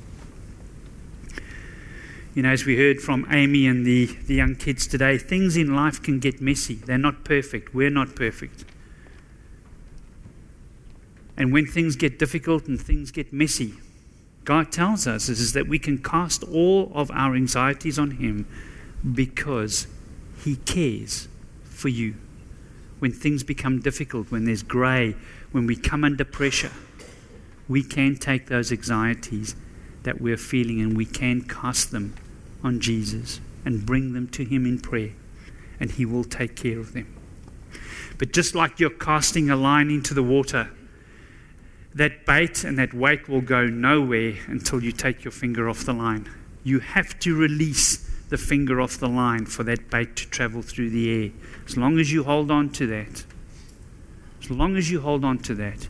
You 2.36 2.44
know, 2.44 2.50
as 2.50 2.66
we 2.66 2.78
heard 2.78 3.02
from 3.02 3.26
Amy 3.32 3.66
and 3.66 3.86
the, 3.86 4.06
the 4.06 4.36
young 4.36 4.56
kids 4.56 4.86
today, 4.86 5.18
things 5.18 5.58
in 5.58 5.76
life 5.76 6.02
can 6.02 6.20
get 6.20 6.42
messy. 6.42 6.76
They're 6.76 6.98
not 6.98 7.24
perfect. 7.24 7.74
We're 7.74 7.90
not 7.90 8.16
perfect. 8.16 8.66
And 11.36 11.52
when 11.52 11.66
things 11.66 11.96
get 11.96 12.20
difficult 12.20 12.68
and 12.68 12.80
things 12.80 13.12
get 13.12 13.34
messy, 13.34 13.74
God 14.46 14.72
tells 14.72 15.08
us 15.08 15.30
is 15.30 15.54
that 15.54 15.68
we 15.68 15.80
can 15.80 15.98
cast 15.98 16.44
all 16.44 16.92
of 16.94 17.10
our 17.12 17.36
anxieties 17.36 17.98
on 17.98 18.12
Him 18.12 18.46
because 19.14 19.88
He 20.44 20.58
cares 20.58 21.28
for 21.64 21.90
you. 21.90 22.16
When 23.00 23.12
things 23.12 23.44
become 23.44 23.80
difficult, 23.80 24.30
when 24.32 24.46
there's 24.46 24.64
grey, 24.64 25.16
when 25.52 25.66
we 25.66 25.76
come 25.76 26.04
under 26.04 26.26
pressure, 26.26 26.72
we 27.68 27.84
can 27.84 28.16
take 28.16 28.48
those 28.48 28.72
anxieties 28.72 29.56
that 30.10 30.20
we're 30.20 30.38
feeling 30.38 30.82
and 30.82 30.98
we 30.98 31.06
can 31.06 31.40
cast 31.44 31.92
them 31.92 32.16
on 32.64 32.80
Jesus 32.80 33.40
and 33.64 33.86
bring 33.86 34.14
them 34.14 34.28
to 34.30 34.44
Him 34.44 34.66
in 34.66 34.80
prayer, 34.80 35.12
and 35.80 35.92
He 35.92 36.04
will 36.04 36.24
take 36.24 36.56
care 36.56 36.80
of 36.80 36.94
them. 36.94 37.16
But 38.18 38.34
just 38.34 38.56
like 38.56 38.80
you're 38.80 38.90
casting 38.90 39.52
a 39.52 39.56
line 39.56 39.92
into 39.92 40.16
the 40.16 40.24
water, 40.24 40.72
that 41.94 42.26
bait 42.26 42.64
and 42.64 42.80
that 42.80 42.92
weight 42.92 43.30
will 43.30 43.42
go 43.42 43.68
nowhere 43.68 44.34
until 44.48 44.84
you 44.84 44.92
take 44.92 45.24
your 45.24 45.32
finger 45.32 45.70
off 45.70 45.86
the 45.86 45.94
line. 45.94 46.28
You 46.64 46.80
have 46.80 47.20
to 47.20 47.36
release 47.36 48.10
the 48.30 48.38
finger 48.38 48.82
off 48.82 48.98
the 48.98 49.08
line 49.08 49.46
for 49.46 49.64
that 49.66 49.92
bait 49.92 50.16
to 50.16 50.28
travel 50.28 50.64
through 50.64 50.90
the 50.90 51.24
air. 51.24 51.32
As 51.68 51.78
long 51.78 52.00
as 52.00 52.12
you 52.12 52.24
hold 52.24 52.50
on 52.50 52.72
to 52.72 52.88
that, 52.88 53.26
as 54.42 54.50
long 54.50 54.76
as 54.76 54.90
you 54.90 55.02
hold 55.02 55.24
on 55.24 55.38
to 55.40 55.54
that, 55.54 55.88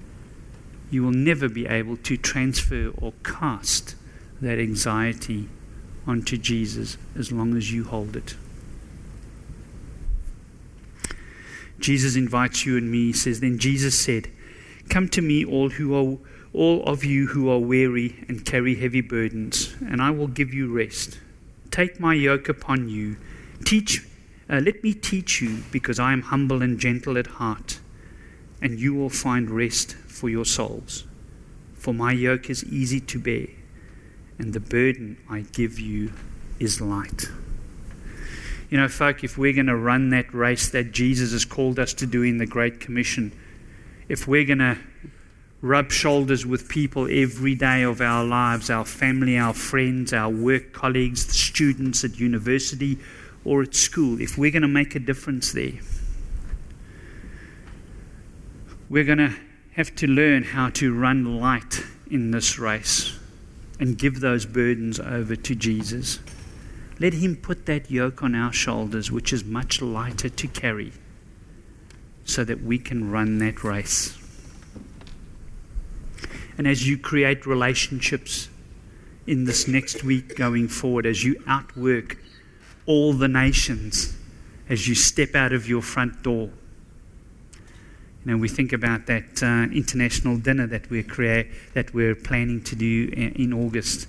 you 0.92 1.04
will 1.04 1.14
never 1.14 1.48
be 1.48 1.68
able 1.68 1.96
to 1.96 2.18
transfer 2.18 2.92
or 2.98 3.14
cast 3.24 3.96
that 4.42 4.60
anxiety 4.60 5.50
onto 6.08 6.38
Jesus 6.38 6.98
as 7.18 7.32
long 7.32 7.56
as 7.56 7.72
you 7.72 7.84
hold 7.84 8.16
it. 8.16 8.36
Jesus 11.80 12.16
invites 12.16 12.66
you 12.66 12.78
and 12.78 12.92
me. 12.92 13.08
He 13.08 13.14
says, 13.14 13.40
Then 13.40 13.58
Jesus 13.58 13.98
said, 13.98 14.30
Come 14.90 15.08
to 15.10 15.22
me, 15.22 15.46
all 15.46 15.70
who 15.70 15.96
are 15.96 16.18
all 16.52 16.84
of 16.86 17.06
you 17.06 17.28
who 17.28 17.48
are 17.50 17.60
weary 17.60 18.26
and 18.28 18.44
carry 18.44 18.76
heavy 18.76 19.02
burdens, 19.02 19.76
and 19.82 20.02
I 20.02 20.10
will 20.10 20.28
give 20.28 20.52
you 20.52 20.74
rest. 20.74 21.20
Take 21.70 22.00
my 22.00 22.16
yoke 22.16 22.50
upon 22.50 22.90
you. 22.90 23.18
Teach 23.66 24.04
uh, 24.50 24.60
let 24.60 24.84
me 24.84 24.94
teach 24.94 25.42
you, 25.42 25.64
because 25.72 26.00
I 26.00 26.12
am 26.12 26.24
humble 26.24 26.64
and 26.64 26.80
gentle 26.80 27.20
at 27.20 27.28
heart, 27.28 27.80
and 28.62 28.80
you 28.80 28.96
will 28.96 29.10
find 29.10 29.50
rest 29.52 29.94
for 29.94 30.28
your 30.28 30.46
souls. 30.46 31.06
For 31.76 31.94
my 31.94 32.14
yoke 32.14 32.50
is 32.50 32.64
easy 32.66 33.00
to 33.00 33.20
bear, 33.20 33.48
and 34.40 34.54
the 34.54 34.60
burden 34.60 35.18
I 35.30 35.42
give 35.42 35.80
you 35.80 36.12
is 36.60 36.82
light. 36.82 37.26
You 38.70 38.78
know, 38.78 38.88
folk, 38.88 39.24
if 39.24 39.38
we're 39.38 39.54
going 39.54 39.66
to 39.68 39.76
run 39.76 40.10
that 40.12 40.34
race 40.34 40.70
that 40.70 40.92
Jesus 40.92 41.32
has 41.34 41.44
called 41.44 41.78
us 41.78 41.94
to 41.96 42.06
do 42.06 42.24
in 42.24 42.38
the 42.38 42.46
Great 42.46 42.80
Commission, 42.80 43.34
if 44.08 44.28
we're 44.28 44.46
going 44.46 44.60
to 44.60 44.78
rub 45.62 45.92
shoulders 45.92 46.46
with 46.46 46.70
people 46.70 47.08
every 47.12 47.54
day 47.54 47.84
of 47.84 48.00
our 48.00 48.24
lives, 48.24 48.70
our 48.70 48.86
family, 48.86 49.38
our 49.38 49.54
friends, 49.54 50.14
our 50.14 50.30
work 50.30 50.72
colleagues, 50.72 51.26
the 51.26 51.34
students 51.34 52.04
at 52.04 52.18
university 52.18 52.98
or 53.44 53.64
at 53.64 53.76
school, 53.76 54.22
if 54.22 54.38
we're 54.38 54.52
going 54.52 54.62
to 54.62 54.68
make 54.68 54.96
a 54.96 55.00
difference 55.00 55.52
there, 55.52 55.74
we're 58.90 59.04
going 59.04 59.18
to 59.18 59.36
have 59.74 59.94
to 59.96 60.08
learn 60.08 60.44
how 60.44 60.70
to 60.70 60.94
run 60.94 61.40
light 61.40 61.84
in 62.10 62.32
this 62.32 62.58
race 62.58 63.19
and 63.80 63.98
give 63.98 64.20
those 64.20 64.46
burdens 64.46 65.00
over 65.00 65.36
to 65.36 65.56
Jesus. 65.56 66.20
Let 67.00 67.14
Him 67.14 67.38
put 67.38 67.66
that 67.66 67.90
yoke 67.90 68.22
on 68.22 68.36
our 68.36 68.52
shoulders, 68.52 69.10
which 69.10 69.32
is 69.32 69.46
much 69.46 69.82
lighter 69.82 70.30
to 70.30 70.48
carry, 70.48 70.92
so 72.26 72.44
that 72.44 72.62
we 72.62 72.78
can 72.78 73.10
run 73.10 73.40
that 73.40 73.64
race. 73.64 74.18
And 76.58 76.68
as 76.68 76.86
you 76.86 76.98
create 76.98 77.46
relationships 77.46 78.50
in 79.26 79.46
this 79.46 79.68
next 79.68 80.04
week 80.04 80.36
going 80.36 80.68
forward, 80.68 81.06
as 81.06 81.24
you 81.24 81.42
outwork 81.48 82.18
all 82.86 83.14
the 83.14 83.30
nations, 83.30 84.18
as 84.68 84.88
you 84.88 84.94
step 84.94 85.36
out 85.36 85.54
of 85.54 85.70
your 85.70 85.82
front 85.82 86.22
door, 86.22 86.50
you 88.26 88.32
know, 88.32 88.38
we 88.38 88.50
think 88.50 88.74
about 88.74 89.06
that 89.08 89.42
uh, 89.42 89.72
international 89.74 90.38
dinner 90.38 90.68
that 90.68 90.90
we're 90.90 91.04
create, 91.04 91.48
that 91.74 91.94
we're 91.94 92.16
planning 92.16 92.62
to 92.64 92.76
do 92.76 93.10
in, 93.14 93.32
in 93.34 93.54
August. 93.54 94.08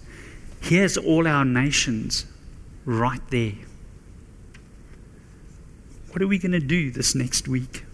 Here's 0.61 0.96
all 0.96 1.29
our 1.29 1.44
nations 1.44 2.27
right 2.85 3.20
there. 3.31 3.55
What 6.11 6.20
are 6.23 6.27
we 6.27 6.38
going 6.38 6.53
to 6.53 6.59
do 6.61 6.90
this 6.90 7.14
next 7.14 7.46
week? 7.46 7.85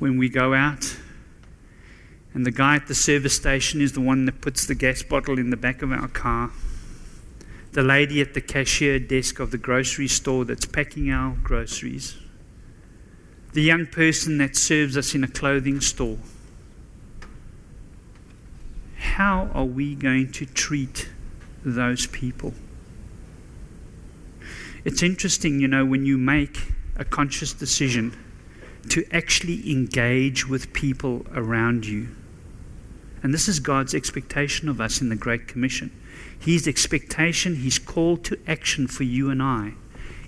When 0.00 0.18
we 0.18 0.28
go 0.28 0.54
out, 0.54 0.96
and 2.34 2.44
the 2.44 2.50
guy 2.50 2.74
at 2.74 2.88
the 2.88 2.96
service 2.96 3.36
station 3.36 3.80
is 3.80 3.92
the 3.92 4.00
one 4.00 4.24
that 4.24 4.40
puts 4.40 4.66
the 4.66 4.74
gas 4.74 5.04
bottle 5.04 5.38
in 5.38 5.50
the 5.50 5.56
back 5.56 5.82
of 5.82 5.92
our 5.92 6.08
car. 6.08 6.50
The 7.72 7.82
lady 7.84 8.20
at 8.20 8.34
the 8.34 8.40
cashier 8.40 8.98
desk 8.98 9.38
of 9.38 9.52
the 9.52 9.58
grocery 9.58 10.08
store 10.08 10.44
that's 10.44 10.66
packing 10.66 11.12
our 11.12 11.36
groceries 11.44 12.16
the 13.54 13.62
young 13.62 13.86
person 13.86 14.38
that 14.38 14.56
serves 14.56 14.96
us 14.96 15.14
in 15.14 15.22
a 15.22 15.28
clothing 15.28 15.80
store. 15.80 16.18
How 18.96 19.48
are 19.54 19.64
we 19.64 19.94
going 19.94 20.32
to 20.32 20.44
treat 20.44 21.08
those 21.64 22.08
people? 22.08 22.52
It's 24.84 25.04
interesting, 25.04 25.60
you 25.60 25.68
know, 25.68 25.84
when 25.84 26.04
you 26.04 26.18
make 26.18 26.72
a 26.96 27.04
conscious 27.04 27.52
decision 27.52 28.18
to 28.88 29.06
actually 29.12 29.70
engage 29.70 30.48
with 30.48 30.72
people 30.72 31.24
around 31.32 31.86
you. 31.86 32.08
And 33.22 33.32
this 33.32 33.46
is 33.46 33.60
God's 33.60 33.94
expectation 33.94 34.68
of 34.68 34.80
us 34.80 35.00
in 35.00 35.10
the 35.10 35.16
Great 35.16 35.46
Commission. 35.46 35.92
His 36.36 36.66
expectation, 36.66 37.54
His 37.54 37.78
call 37.78 38.16
to 38.18 38.36
action 38.48 38.88
for 38.88 39.04
you 39.04 39.30
and 39.30 39.40
I, 39.40 39.74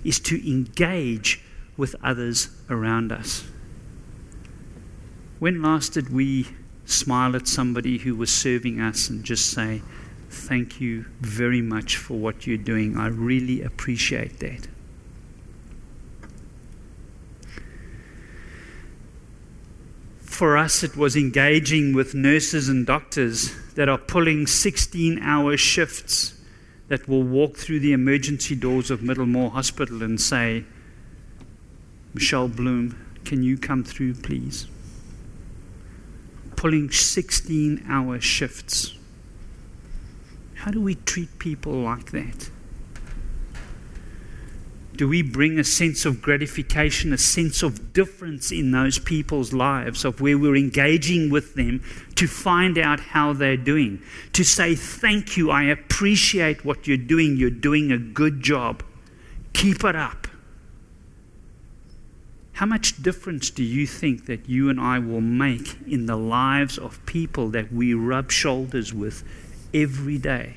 is 0.05 0.17
to 0.21 0.49
engage 0.49 1.41
with 1.77 1.95
others 2.03 2.49
around 2.69 3.11
us. 3.11 3.45
When 5.39 5.61
last 5.61 5.93
did 5.93 6.09
we 6.09 6.47
smile 6.85 7.35
at 7.35 7.47
somebody 7.47 7.99
who 7.99 8.15
was 8.15 8.31
serving 8.31 8.81
us 8.81 9.09
and 9.09 9.23
just 9.23 9.51
say, 9.51 9.81
Thank 10.29 10.81
you 10.81 11.05
very 11.21 11.61
much 11.61 11.95
for 11.95 12.15
what 12.15 12.45
you're 12.45 12.57
doing. 12.57 12.97
I 12.97 13.07
really 13.07 13.61
appreciate 13.61 14.39
that. 14.39 14.67
For 20.19 20.57
us, 20.57 20.83
it 20.83 20.97
was 20.97 21.15
engaging 21.15 21.93
with 21.93 22.13
nurses 22.13 22.67
and 22.67 22.85
doctors 22.85 23.55
that 23.75 23.87
are 23.87 23.97
pulling 23.97 24.47
16 24.47 25.17
hour 25.19 25.55
shifts 25.55 26.39
that 26.89 27.07
will 27.07 27.23
walk 27.23 27.57
through 27.57 27.79
the 27.79 27.93
emergency 27.93 28.55
doors 28.55 28.91
of 28.91 28.99
Middlemore 28.99 29.51
Hospital 29.51 30.03
and 30.03 30.19
say, 30.19 30.65
Michelle 32.13 32.49
Bloem, 32.49 32.95
can 33.25 33.43
you 33.43 33.57
come 33.57 33.83
through, 33.83 34.15
please? 34.15 34.67
Pulling 36.55 36.89
16 36.89 37.85
hour 37.87 38.19
shifts. 38.19 38.93
How 40.55 40.71
do 40.71 40.81
we 40.81 40.95
treat 40.95 41.37
people 41.39 41.73
like 41.73 42.11
that? 42.11 42.49
Do 44.97 45.07
we 45.07 45.21
bring 45.21 45.59
a 45.59 45.63
sense 45.63 46.05
of 46.05 46.23
gratification, 46.23 47.13
a 47.13 47.19
sense 47.19 47.61
of 47.61 47.93
difference 47.93 48.51
in 48.51 48.71
those 48.71 48.97
people's 48.97 49.53
lives, 49.53 50.03
of 50.03 50.19
where 50.19 50.39
we're 50.39 50.55
engaging 50.55 51.29
with 51.29 51.53
them 51.53 51.83
to 52.15 52.25
find 52.25 52.79
out 52.79 52.99
how 52.99 53.31
they're 53.31 53.57
doing? 53.57 54.01
To 54.33 54.43
say, 54.43 54.73
Thank 54.73 55.37
you, 55.37 55.51
I 55.51 55.63
appreciate 55.65 56.65
what 56.65 56.87
you're 56.87 56.97
doing, 56.97 57.37
you're 57.37 57.51
doing 57.51 57.91
a 57.91 57.99
good 57.99 58.41
job. 58.41 58.83
Keep 59.53 59.83
it 59.83 59.95
up. 59.95 60.26
How 62.57 62.65
much 62.65 63.03
difference 63.03 63.51
do 63.51 63.63
you 63.63 63.85
think 63.85 64.25
that 64.25 64.49
you 64.49 64.67
and 64.67 64.79
I 64.79 64.97
will 64.97 65.21
make 65.21 65.77
in 65.85 66.07
the 66.07 66.15
lives 66.15 66.79
of 66.79 67.05
people 67.05 67.49
that 67.49 67.71
we 67.71 67.93
rub 67.93 68.31
shoulders 68.31 68.91
with 68.91 69.23
every 69.75 70.17
day 70.17 70.55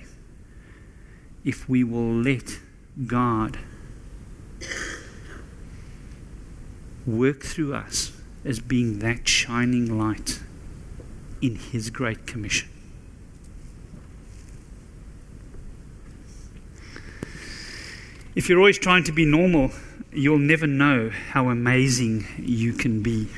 if 1.44 1.68
we 1.68 1.84
will 1.84 2.10
let 2.10 2.58
God 3.06 3.58
work 7.06 7.42
through 7.42 7.74
us 7.74 8.12
as 8.46 8.60
being 8.60 9.00
that 9.00 9.28
shining 9.28 9.98
light 9.98 10.40
in 11.42 11.56
His 11.56 11.90
Great 11.90 12.26
Commission. 12.26 12.70
If 18.34 18.48
you're 18.48 18.58
always 18.58 18.78
trying 18.78 19.04
to 19.04 19.12
be 19.12 19.26
normal, 19.26 19.70
you'll 20.12 20.38
never 20.38 20.66
know 20.66 21.10
how 21.10 21.48
amazing 21.48 22.26
you 22.38 22.72
can 22.72 23.02
be. 23.02 23.28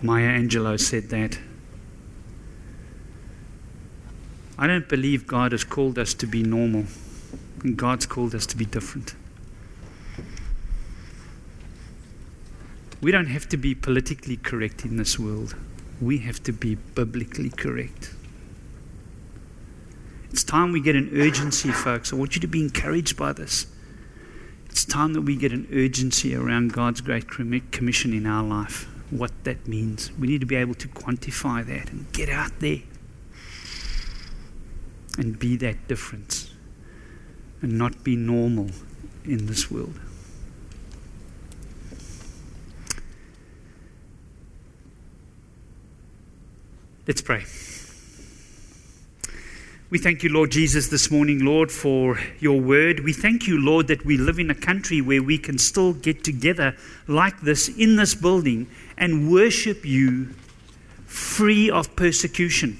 Maya 0.00 0.28
Angelou 0.28 0.78
said 0.80 1.10
that. 1.10 1.38
I 4.56 4.66
don't 4.66 4.88
believe 4.88 5.26
God 5.26 5.52
has 5.52 5.64
called 5.64 5.98
us 5.98 6.14
to 6.14 6.26
be 6.26 6.42
normal, 6.42 6.86
God's 7.76 8.06
called 8.06 8.34
us 8.34 8.46
to 8.46 8.56
be 8.56 8.64
different. 8.64 9.14
We 13.00 13.12
don't 13.12 13.26
have 13.26 13.48
to 13.50 13.56
be 13.56 13.74
politically 13.76 14.36
correct 14.36 14.84
in 14.84 14.96
this 14.96 15.18
world. 15.18 15.54
We 16.00 16.18
have 16.18 16.42
to 16.44 16.52
be 16.52 16.74
biblically 16.74 17.50
correct. 17.50 18.12
It's 20.30 20.42
time 20.42 20.72
we 20.72 20.80
get 20.80 20.96
an 20.96 21.10
urgency, 21.14 21.70
folks. 21.70 22.12
I 22.12 22.16
want 22.16 22.34
you 22.34 22.40
to 22.40 22.48
be 22.48 22.60
encouraged 22.60 23.16
by 23.16 23.32
this. 23.32 23.66
It's 24.78 24.84
time 24.84 25.12
that 25.14 25.22
we 25.22 25.34
get 25.34 25.50
an 25.50 25.66
urgency 25.72 26.36
around 26.36 26.72
God's 26.72 27.00
great 27.00 27.26
commission 27.72 28.12
in 28.12 28.26
our 28.26 28.44
life, 28.44 28.88
what 29.10 29.32
that 29.42 29.66
means. 29.66 30.12
We 30.16 30.28
need 30.28 30.38
to 30.38 30.46
be 30.46 30.54
able 30.54 30.74
to 30.74 30.86
quantify 30.86 31.66
that 31.66 31.90
and 31.90 32.06
get 32.12 32.28
out 32.28 32.52
there 32.60 32.82
and 35.18 35.36
be 35.36 35.56
that 35.56 35.88
difference 35.88 36.54
and 37.60 37.76
not 37.76 38.04
be 38.04 38.14
normal 38.14 38.68
in 39.24 39.46
this 39.46 39.68
world. 39.68 39.98
Let's 47.04 47.20
pray. 47.20 47.46
We 49.90 49.96
thank 49.96 50.22
you, 50.22 50.28
Lord 50.28 50.50
Jesus, 50.50 50.88
this 50.88 51.10
morning, 51.10 51.42
Lord, 51.42 51.72
for 51.72 52.20
your 52.40 52.60
word. 52.60 53.00
We 53.00 53.14
thank 53.14 53.46
you, 53.46 53.58
Lord, 53.58 53.86
that 53.86 54.04
we 54.04 54.18
live 54.18 54.38
in 54.38 54.50
a 54.50 54.54
country 54.54 55.00
where 55.00 55.22
we 55.22 55.38
can 55.38 55.56
still 55.56 55.94
get 55.94 56.22
together 56.22 56.76
like 57.06 57.40
this 57.40 57.68
in 57.68 57.96
this 57.96 58.14
building 58.14 58.68
and 58.98 59.32
worship 59.32 59.86
you 59.86 60.34
free 61.06 61.70
of 61.70 61.96
persecution. 61.96 62.78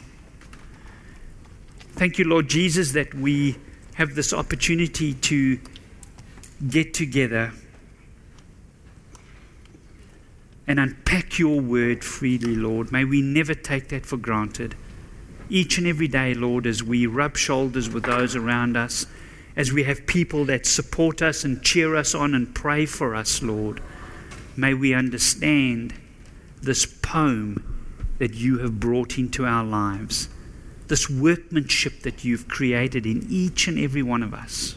Thank 1.92 2.18
you, 2.18 2.27
Lord 2.27 2.47
Jesus, 2.47 2.92
that 2.92 3.14
we 3.14 3.57
have 3.94 4.14
this 4.14 4.35
opportunity 4.35 5.14
to 5.14 5.59
get 6.68 6.92
together 6.92 7.53
and 10.66 10.79
unpack 10.79 11.38
your 11.38 11.59
word 11.59 12.05
freely, 12.05 12.55
Lord. 12.55 12.92
May 12.92 13.07
we 13.07 13.23
never 13.23 13.55
take 13.55 13.88
that 13.88 14.05
for 14.05 14.18
granted. 14.18 14.75
Each 15.51 15.79
and 15.79 15.87
every 15.87 16.09
day, 16.09 16.35
Lord, 16.35 16.67
as 16.67 16.83
we 16.83 17.07
rub 17.07 17.37
shoulders 17.37 17.89
with 17.89 18.05
those 18.05 18.37
around 18.37 18.77
us, 18.77 19.07
as 19.57 19.73
we 19.73 19.85
have 19.85 20.07
people 20.07 20.45
that 20.45 20.67
support 20.67 21.23
us 21.23 21.43
and 21.43 21.63
cheer 21.63 21.97
us 21.97 22.15
on 22.15 22.35
and 22.35 22.55
pray 22.55 22.87
for 22.87 23.15
us, 23.15 23.43
Lord, 23.43 23.81
may 24.57 24.75
we 24.75 24.93
understand 24.93 25.95
this 26.63 26.85
poem 26.85 27.77
that 28.19 28.35
you 28.35 28.59
have 28.59 28.79
brought 28.79 29.19
into 29.19 29.47
our 29.47 29.65
lives, 29.65 30.29
this 30.89 31.09
workmanship 31.09 32.03
that 32.03 32.25
you've 32.25 32.49
created 32.49 33.07
in 33.07 33.27
each 33.31 33.69
and 33.69 33.79
every 33.79 34.03
one 34.03 34.23
of 34.23 34.35
us, 34.35 34.77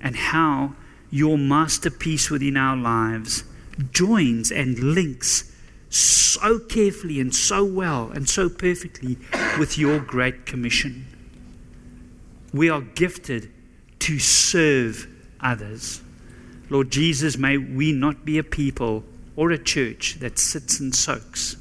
and 0.00 0.16
how 0.16 0.74
your 1.10 1.38
masterpiece 1.38 2.30
within 2.30 2.56
our 2.56 2.76
lives 2.76 3.44
joins 3.92 4.50
and 4.50 4.78
links 4.78 5.52
so 5.90 6.58
carefully 6.58 7.20
and 7.20 7.34
so 7.34 7.64
well 7.64 8.10
and 8.10 8.28
so 8.28 8.48
perfectly 8.48 9.16
with 9.58 9.78
your 9.78 9.98
great 9.98 10.46
commission. 10.46 11.06
We 12.52 12.70
are 12.70 12.80
gifted 12.80 13.50
to 14.00 14.18
serve 14.18 15.06
others. 15.40 16.00
Lord 16.70 16.90
Jesus, 16.90 17.38
may 17.38 17.56
we 17.56 17.92
not 17.92 18.24
be 18.24 18.38
a 18.38 18.44
people 18.44 19.04
or 19.36 19.50
a 19.50 19.58
church 19.58 20.16
that 20.20 20.38
sits 20.38 20.80
and 20.80 20.94
soaks, 20.94 21.56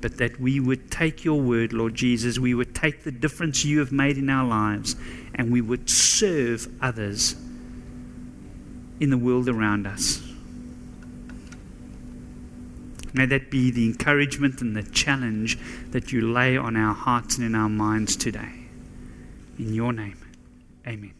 but 0.00 0.18
that 0.18 0.40
we 0.40 0.60
would 0.60 0.90
take 0.90 1.24
your 1.24 1.40
word, 1.40 1.72
Lord 1.72 1.94
Jesus, 1.94 2.38
we 2.38 2.54
would 2.54 2.74
take 2.74 3.04
the 3.04 3.10
difference 3.10 3.64
you 3.64 3.78
have 3.78 3.92
made 3.92 4.18
in 4.18 4.28
our 4.28 4.46
lives, 4.46 4.96
and 5.34 5.50
we 5.52 5.60
would 5.60 5.88
serve 5.88 6.68
others 6.82 7.34
in 9.00 9.10
the 9.10 9.18
world 9.18 9.48
around 9.48 9.86
us. 9.86 10.27
May 13.12 13.26
that 13.26 13.50
be 13.50 13.70
the 13.70 13.84
encouragement 13.86 14.60
and 14.60 14.76
the 14.76 14.82
challenge 14.82 15.58
that 15.90 16.12
you 16.12 16.32
lay 16.32 16.56
on 16.56 16.76
our 16.76 16.94
hearts 16.94 17.36
and 17.36 17.46
in 17.46 17.54
our 17.54 17.68
minds 17.68 18.16
today. 18.16 18.52
In 19.58 19.74
your 19.74 19.92
name, 19.92 20.18
amen. 20.86 21.17